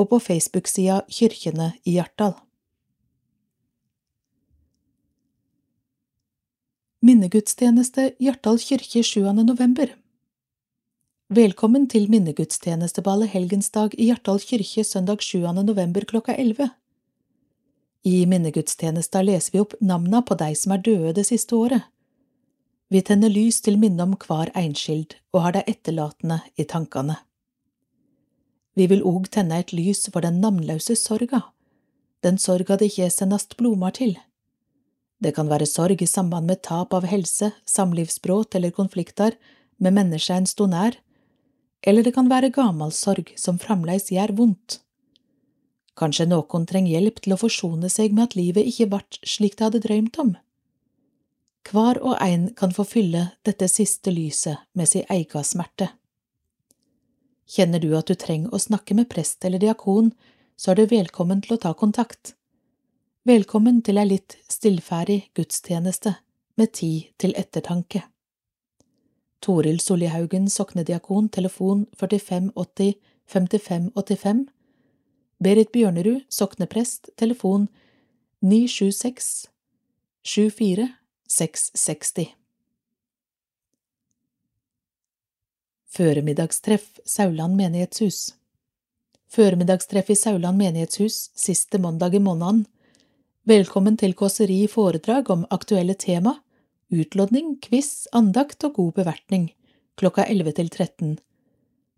og 0.00 0.08
på 0.12 0.20
Facebook-sida 0.24 1.02
Kyrkjene 1.12 1.74
i 1.84 1.98
Hjartdal. 1.98 2.38
Minnegudstjeneste 7.04 8.10
Hjartdal 8.20 8.60
kirke 8.60 9.04
7. 9.04 9.22
november 9.44 9.92
Velkommen 11.30 11.86
til 11.88 12.08
minnegudstjenesteballet 12.12 13.30
helgensdag 13.34 13.94
i 13.96 14.10
Hjartdal 14.10 14.40
kirke 14.40 14.84
søndag 14.84 15.22
7. 15.24 15.44
november 15.62 16.04
klokka 16.08 16.34
11. 16.34 16.72
I 18.04 18.24
minnegudstjenesta 18.26 19.22
leser 19.22 19.54
vi 19.54 19.62
opp 19.62 19.76
navna 19.80 20.24
på 20.24 20.36
deg 20.40 20.56
som 20.56 20.76
er 20.76 20.84
døde 20.84 21.16
det 21.20 21.28
siste 21.28 21.56
året. 21.56 21.84
Vi 22.90 23.04
tenner 23.06 23.30
lys 23.30 23.60
til 23.62 23.76
minne 23.78 24.02
om 24.02 24.16
hver 24.18 24.50
einskild 24.56 25.14
og 25.32 25.44
har 25.44 25.56
de 25.56 25.66
etterlatende 25.70 26.40
i 26.58 26.66
tankene. 26.66 27.20
Vi 28.78 28.86
vil 28.90 29.02
òg 29.06 29.28
tenne 29.34 29.58
et 29.60 29.72
lys 29.74 30.06
for 30.12 30.22
den 30.24 30.40
navnløse 30.42 30.96
sorga, 30.96 31.42
den 32.22 32.38
sorga 32.38 32.76
det 32.76 32.90
ikke 32.92 33.10
sendast 33.10 33.56
blomar 33.56 33.96
til. 33.96 34.16
Det 35.20 35.34
kan 35.36 35.50
være 35.50 35.68
sorg 35.68 36.00
i 36.00 36.08
samband 36.08 36.48
med 36.48 36.62
tap 36.64 36.94
av 36.96 37.04
helse, 37.08 37.52
samlivsbrudd 37.68 38.56
eller 38.56 38.72
konflikter 38.72 39.36
med 39.78 39.96
mennesker 39.96 40.38
en 40.40 40.48
stod 40.48 40.72
nær, 40.72 40.96
eller 41.82 42.04
det 42.04 42.14
kan 42.16 42.28
være 42.30 42.52
gamal 42.52 42.92
sorg 42.92 43.32
som 43.40 43.58
fremdeles 43.60 44.10
gjør 44.12 44.34
vondt. 44.36 44.80
Kanskje 46.00 46.28
noen 46.30 46.64
trenger 46.68 46.96
hjelp 46.96 47.20
til 47.20 47.34
å 47.34 47.40
forsone 47.40 47.90
seg 47.92 48.14
med 48.16 48.30
at 48.30 48.36
livet 48.38 48.68
ikke 48.68 48.88
vart 48.94 49.18
slik 49.26 49.58
det 49.58 49.66
hadde 49.66 49.82
drømt 49.84 50.20
om. 50.22 50.34
Hver 51.68 52.00
og 52.00 52.16
en 52.24 52.48
kan 52.56 52.72
få 52.72 52.86
fylle 52.88 53.26
dette 53.44 53.68
siste 53.68 54.12
lyset 54.14 54.64
med 54.72 54.88
sin 54.88 55.04
egen 55.12 55.44
smerte. 55.44 55.90
Kjenner 57.50 57.82
du 57.82 57.90
at 57.98 58.06
du 58.06 58.14
trenger 58.14 58.54
å 58.54 58.62
snakke 58.62 58.94
med 58.94 59.08
prest 59.10 59.44
eller 59.44 59.58
diakon, 59.58 60.12
så 60.54 60.70
er 60.70 60.78
du 60.78 60.92
velkommen 60.92 61.40
til 61.42 61.56
å 61.56 61.62
ta 61.64 61.72
kontakt. 61.74 62.36
Velkommen 63.26 63.80
til 63.82 63.98
ei 63.98 64.06
litt 64.06 64.36
stillferdig 64.46 65.32
gudstjeneste 65.34 66.14
med 66.60 66.72
tid 66.78 67.10
til 67.18 67.34
ettertanke. 67.40 68.04
Toril 69.42 69.80
Sollihaugen, 69.82 70.46
soknediakon, 70.52 71.28
telefon 71.32 71.86
4580 71.98 72.94
5585 73.26 74.46
Berit 75.42 75.70
Bjørnerud, 75.72 76.26
sokneprest, 76.30 77.10
telefon 77.16 77.68
976 78.44 79.48
24 80.22 80.90
660 81.26 82.39
Føremiddagstreff 86.00 86.96
Sauland 87.04 87.58
menighetshus 87.58 88.30
Føremiddagstreff 89.28 90.08
i 90.08 90.14
Sauland 90.16 90.56
menighetshus 90.56 91.26
siste 91.36 91.76
mandag 91.76 92.14
i 92.16 92.22
måneden 92.24 92.62
Velkommen 93.44 93.98
til 94.00 94.14
kåseri 94.16 94.62
foredrag 94.72 95.28
om 95.34 95.42
aktuelle 95.52 95.92
tema, 96.00 96.38
utlodning, 96.88 97.58
quiz, 97.60 98.06
andakt 98.16 98.64
og 98.64 98.78
god 98.78 98.96
bevertning, 99.02 99.50
klokka 100.00 100.24
11 100.24 100.56
til 100.62 100.72
13. 100.72 101.12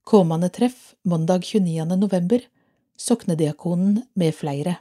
Kommende 0.03 0.51
treff 0.51 0.97
mandag 1.07 1.47
29. 1.47 1.87
november, 1.95 2.43
Soknediakonen 2.99 4.03
med 4.19 4.35
flere. 4.35 4.81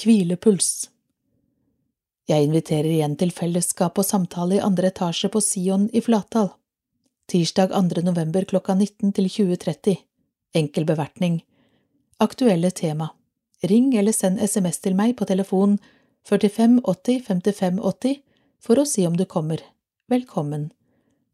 Hvilepuls 0.00 0.86
Jeg 2.26 2.42
inviterer 2.42 2.88
igjen 2.90 3.12
til 3.14 3.30
fellesskap 3.30 4.00
og 4.02 4.06
samtale 4.06 4.56
i 4.56 4.62
andre 4.68 4.88
etasje 4.90 5.28
på 5.30 5.38
Sion 5.44 5.84
i 5.94 6.00
Flatdal. 6.02 6.48
Tirsdag 7.30 7.70
2. 7.70 8.02
november 8.02 8.42
klokka 8.50 8.74
19 8.74 9.12
til 9.14 9.28
20.30. 9.30 9.94
Enkel 10.58 10.88
bevertning. 10.88 11.44
Aktuelle 12.18 12.72
tema. 12.74 13.12
Ring 13.62 13.94
eller 13.94 14.12
send 14.12 14.42
SMS 14.42 14.82
til 14.82 14.98
meg 14.98 15.14
på 15.20 15.28
telefon 15.30 15.78
45 16.26 16.80
80 16.82 17.22
55 17.28 17.80
80 17.94 18.18
for 18.58 18.82
å 18.82 18.88
si 18.90 19.06
om 19.06 19.14
du 19.14 19.22
kommer. 19.24 19.62
Velkommen. 20.10 20.72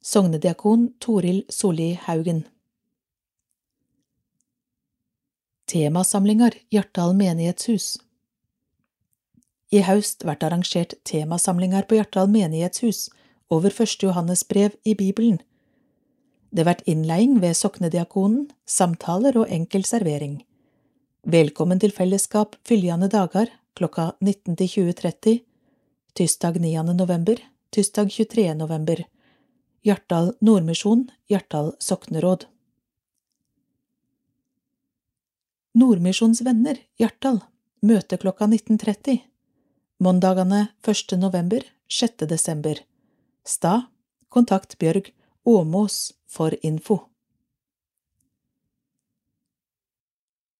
Sognediakon 0.04 0.90
Toril 1.00 1.42
Solli 1.48 1.94
Haugen. 2.04 2.44
Temasamlinger 5.72 6.58
Hjartdal 6.68 7.16
menighetshus 7.16 7.94
I 9.72 9.80
haust 9.86 10.26
vært 10.28 10.42
arrangert 10.44 10.98
temasamlinger 11.08 11.86
på 11.88 11.96
Hjartdal 11.96 12.28
menighetshus 12.28 13.06
over 13.52 13.72
første 13.72 14.04
Johannes 14.04 14.42
brev 14.44 14.74
i 14.84 14.92
Bibelen. 14.98 15.38
Det 16.52 16.66
vært 16.68 16.84
innleiing 16.84 17.38
ved 17.40 17.56
soknediakonen, 17.56 18.50
samtaler 18.68 19.38
og 19.40 19.48
enkel 19.48 19.86
servering. 19.88 20.42
Velkommen 21.24 21.80
til 21.80 21.94
fellesskap 21.96 22.58
følgende 22.68 23.08
dager 23.08 23.48
klokka 23.78 24.10
19 24.20 24.58
til 24.60 24.92
20.30, 24.92 25.40
tirsdag 26.20 26.60
9. 26.60 26.76
november, 26.92 27.40
tirsdag 27.72 28.12
23. 28.12 28.50
november, 28.60 29.00
Hjartdal 29.88 30.34
Nordmisjon, 30.44 31.08
Hjartdal 31.32 31.72
sokneråd. 31.80 32.44
Nordmisjons 35.80 36.44
venner, 36.44 36.76
Hjartdal, 37.00 37.40
møte 37.80 38.20
klokka 38.20 38.52
19.30. 38.52 39.31
Mandagene 40.02 40.66
1. 40.82 41.18
november, 41.18 41.62
6. 41.88 42.26
desember. 42.26 42.78
Sta, 43.46 43.82
kontakt 44.28 44.78
Bjørg 44.78 45.12
Åmås 45.44 46.12
for 46.26 46.56
info. 46.62 46.98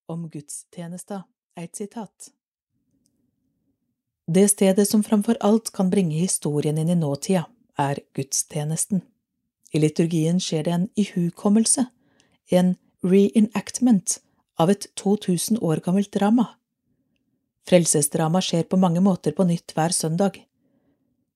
om 0.07 0.29
gudstjenesta, 0.29 1.23
eit 1.57 1.77
sitat. 1.77 2.31
Det 4.27 4.49
stedet 4.49 4.89
som 4.89 5.03
framfor 5.03 5.37
alt 5.41 5.73
kan 5.73 5.91
bringe 5.91 6.21
historien 6.21 6.79
inn 6.79 6.93
i 6.93 6.99
nåtida, 7.03 7.47
er 7.79 7.99
gudstjenesten. 8.15 9.03
I 9.73 9.83
liturgien 9.83 10.39
skjer 10.41 10.69
det 10.69 10.79
en 10.79 10.89
ihukommelse, 10.95 11.89
en 12.51 12.77
reenactment 13.03 14.21
av 14.61 14.71
et 14.71 14.87
2000 14.95 15.59
år 15.59 15.83
gammelt 15.83 16.13
drama. 16.15 16.53
Frelsesdrama 17.69 18.43
skjer 18.43 18.67
på 18.67 18.79
mange 18.81 19.01
måter 19.01 19.35
på 19.37 19.47
nytt 19.47 19.75
hver 19.77 19.95
søndag. 19.95 20.41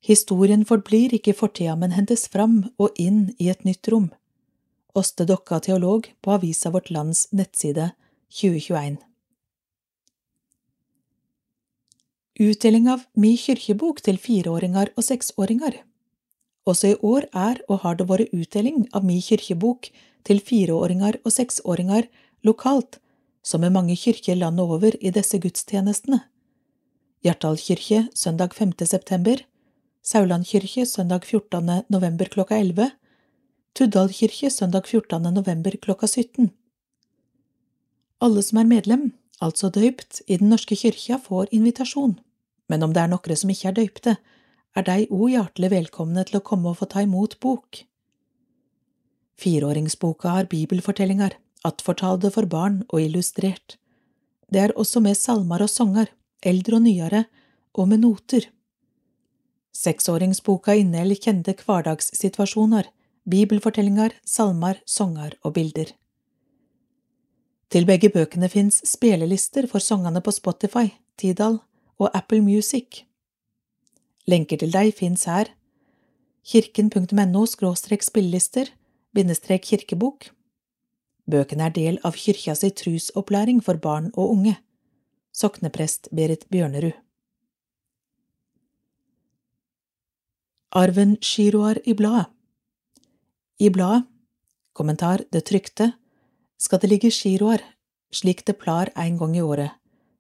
Historien 0.06 0.64
forblir 0.66 1.14
ikke 1.14 1.32
i 1.32 1.38
fortida, 1.38 1.76
men 1.78 1.94
hentes 1.94 2.26
fram 2.30 2.64
og 2.78 2.94
inn 3.00 3.32
i 3.38 3.50
et 3.50 3.64
nytt 3.66 3.88
rom. 3.92 4.10
Åste 4.96 5.26
Dokka 5.28 5.60
teolog 5.60 6.08
på 6.22 6.32
avisa 6.36 6.70
Vårt 6.74 6.90
Lands 6.90 7.26
nettside 7.32 7.90
2021. 8.32 8.98
Utdeling 12.36 12.88
av 12.92 13.06
Mi 13.16 13.32
kirkebok 13.40 14.02
til 14.04 14.18
fireåringer 14.20 14.90
og 14.96 15.04
seksåringer. 15.06 15.78
Også 16.68 16.92
i 16.92 16.98
år 17.06 17.28
er 17.32 17.62
og 17.70 17.80
har 17.84 17.96
det 17.96 18.08
vært 18.10 18.34
utdeling 18.34 18.84
av 18.92 19.06
Mi 19.08 19.22
kirkebok 19.24 19.88
til 20.26 20.42
fireåringer 20.42 21.20
og 21.22 21.32
seksåringer 21.32 22.10
lokalt, 22.44 22.98
som 23.46 23.64
i 23.64 23.70
mange 23.70 23.94
kirker 23.96 24.34
landet 24.34 24.66
over 24.66 24.96
i 24.98 25.12
disse 25.14 25.38
gudstjenestene. 25.38 26.18
Hjartdal 27.22 27.58
kirke 27.62 28.06
søndag 28.14 28.54
5. 28.54 28.74
september, 28.86 29.38
Sauland 30.02 30.46
kirke 30.46 30.86
søndag 30.86 31.24
14. 31.24 31.84
november 31.88 32.30
klokka 32.30 32.58
11, 32.58 32.90
Tuddal 33.76 34.10
kirke 34.10 34.50
søndag 34.50 34.86
14. 34.86 35.22
november 35.34 35.76
klokka 35.82 36.06
17. 36.06 36.50
Alle 38.20 38.42
som 38.42 38.58
er 38.58 38.68
medlem, 38.70 39.12
altså 39.40 39.70
døypt, 39.70 40.22
i 40.26 40.38
Den 40.40 40.50
norske 40.50 40.76
kirka 40.76 41.18
får 41.22 41.52
invitasjon, 41.52 42.18
men 42.68 42.82
om 42.82 42.92
det 42.92 43.02
er 43.04 43.12
nokre 43.12 43.36
som 43.36 43.50
ikke 43.52 43.68
er 43.68 43.78
døypte, 43.78 44.16
er 44.76 44.82
dei 44.82 45.06
òg 45.06 45.30
hjertelig 45.36 45.70
velkomne 45.70 46.24
til 46.26 46.40
å 46.40 46.44
komme 46.44 46.72
og 46.72 46.80
få 46.80 46.90
ta 46.90 47.04
imot 47.04 47.38
bok. 47.40 47.84
Fireåringsboka 49.36 50.32
har 50.34 50.48
bibelfortellinger, 50.50 51.36
attfortalde 51.66 52.30
for 52.34 52.48
barn 52.50 52.82
og 52.88 53.02
illustrert. 53.02 53.76
Det 54.52 54.62
er 54.62 54.74
også 54.78 55.02
med 55.02 55.18
salmer 55.18 55.64
og 55.64 55.70
sanger, 55.70 56.10
eldre 56.42 56.78
og 56.78 56.84
nyere, 56.86 57.24
og 57.74 57.88
med 57.88 58.04
noter. 58.04 58.46
Seksåringsboka 59.76 60.76
inneholder 60.78 61.20
kjente 61.20 61.54
hverdagssituasjoner, 61.58 62.88
bibelfortellinger, 63.28 64.14
salmer, 64.24 64.80
sanger 64.86 65.34
og 65.42 65.56
bilder. 65.58 65.92
Til 67.70 67.86
begge 67.86 68.08
bøkene 68.14 68.48
fins 68.48 68.78
spelelister 68.86 69.66
for 69.66 69.82
sangene 69.82 70.22
på 70.22 70.32
Spotify, 70.32 70.86
Tidal 71.18 71.58
og 71.98 72.10
Apple 72.14 72.40
Music. 72.40 73.02
Lenker 74.26 74.62
til 74.62 74.72
deg 74.72 74.94
fins 74.94 75.26
her 75.26 75.50
kirken.no 76.46 77.44
spillelister 77.46 78.70
kirkebok. 79.58 80.30
Bøkene 81.26 81.66
er 81.66 81.74
del 81.74 81.98
av 82.06 82.14
kyrkja 82.14 82.54
si 82.54 82.70
trusopplæring 82.70 83.58
for 83.64 83.80
barn 83.82 84.12
og 84.14 84.30
unge. 84.36 84.54
Sokneprest 85.34 86.08
Berit 86.14 86.46
Bjørnerud. 86.50 86.94
Arven 90.76 91.16
Giroar 91.24 91.80
i 91.84 91.94
bladet 91.96 92.26
I 93.58 93.70
bladet, 93.72 94.04
kommentar 94.76 95.24
det 95.32 95.46
trykte, 95.48 95.94
skal 96.58 96.80
det 96.82 96.90
ligge 96.90 97.10
giroar, 97.10 97.62
slik 98.12 98.44
det 98.46 98.58
plar 98.60 98.90
en 98.96 99.16
gang 99.18 99.36
i 99.36 99.42
året, 99.44 99.72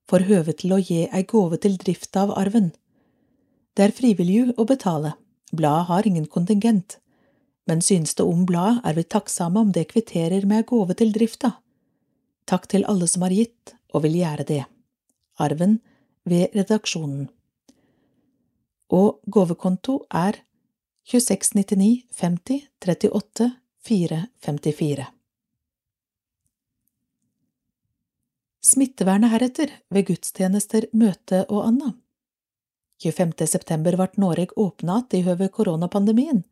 for 0.08 0.24
høve 0.24 0.54
til 0.56 0.72
å 0.72 0.80
gi 0.80 1.02
ei 1.06 1.22
gåve 1.28 1.58
til 1.60 1.76
drifta 1.76 2.24
av 2.24 2.32
arven. 2.40 2.70
Det 3.76 3.84
er 3.84 3.96
frivillig 3.96 4.54
å 4.56 4.64
betale, 4.64 5.12
bladet 5.52 5.88
har 5.90 6.08
ingen 6.08 6.26
kontingent, 6.26 6.98
men 7.66 7.82
synes 7.82 8.14
det 8.14 8.24
om 8.24 8.44
bladet, 8.46 8.80
er 8.84 8.94
vi 8.94 9.04
takksomme 9.04 9.60
om 9.60 9.72
det 9.74 9.88
kvitterer 9.90 10.46
med 10.46 10.62
ei 10.62 10.68
gåve 10.68 10.94
til 10.98 11.12
drifta. 11.14 11.56
Takk 12.46 12.68
til 12.70 12.86
alle 12.86 13.08
som 13.10 13.26
har 13.26 13.34
gitt 13.34 13.74
og 13.94 14.04
vil 14.04 14.20
gjøre 14.20 14.46
det. 14.46 14.62
Arven 15.42 15.80
ved 16.24 16.54
redaksjonen. 16.54 17.26
Og 18.94 19.18
gåvekonto 19.26 20.04
er 20.14 20.38
2699 21.10 22.06
50 22.14 22.66
38 22.86 23.50
454. 23.86 25.06
Smittevernet 28.66 29.30
heretter, 29.30 29.70
ved 29.94 30.08
gudstjenester, 30.08 30.88
møte 30.90 31.44
og 31.46 31.68
anna. 31.68 31.92
25. 33.02 33.46
september 33.46 33.94
ble 33.98 34.08
Noreg 34.16 34.54
åpna 34.58 34.96
att 34.96 35.14
i 35.14 35.22
høve 35.22 35.48
koronapandemien. 35.48 36.42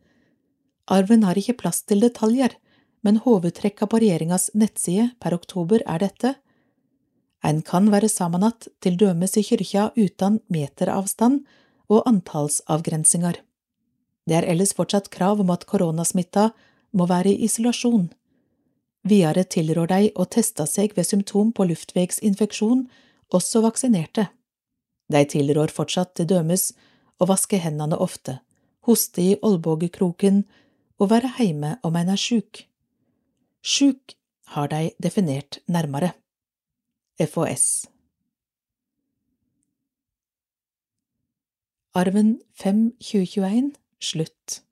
Arven 0.90 1.24
har 1.24 1.38
ikke 1.38 1.56
plass 1.62 1.82
til 1.82 2.02
detaljer, 2.04 2.56
men 3.04 3.20
hovedtrekka 3.24 3.86
på 3.88 4.00
regjeringas 4.00 4.50
nettside 4.54 5.10
per 5.20 5.36
oktober 5.36 5.84
er 5.86 6.00
dette. 6.00 6.34
En 7.44 7.62
kan 7.62 7.90
være 7.92 8.08
sammen 8.08 8.42
att, 8.42 8.68
til 8.80 8.96
dømes 8.96 9.36
i 9.36 9.42
kyrkja 9.42 9.92
uten 9.96 10.40
meteravstand 10.48 11.44
og 11.88 12.02
antallsavgrensinger. 12.08 13.36
Det 14.26 14.36
er 14.36 14.48
ellers 14.48 14.72
fortsatt 14.72 15.10
krav 15.10 15.40
om 15.40 15.50
at 15.50 15.66
koronasmitta 15.66 16.50
må 16.92 17.06
være 17.06 17.34
i 17.34 17.44
isolasjon. 17.44 18.08
Videre 19.04 19.44
tilrår 19.44 19.86
de 19.86 20.12
å 20.16 20.24
teste 20.24 20.64
seg 20.66 20.96
ved 20.96 21.04
symptom 21.04 21.52
på 21.52 21.66
luftvegsinfeksjon, 21.68 22.86
også 23.28 23.60
vaksinerte. 23.60 24.30
De 25.12 25.20
tilrår 25.28 25.68
fortsatt 25.68 26.14
til 26.16 26.30
dømes 26.30 26.70
å 27.20 27.28
vaske 27.28 27.60
hendene 27.60 27.98
ofte, 28.00 28.38
hoste 28.88 29.20
i 29.20 29.36
olbogekroken 29.44 30.44
og 31.04 31.10
være 31.10 31.34
heime 31.36 31.76
om 31.84 31.96
en 32.00 32.08
er 32.08 32.16
sjuk. 32.16 32.62
Sjuk 33.60 34.14
har 34.54 34.70
dei 34.72 34.94
definert 35.02 35.58
nærmere. 35.68 36.14
FOS 37.20 37.86
Arven 41.94 42.40
5 42.58 42.80
2021 42.98 43.74
slutt 44.00 44.63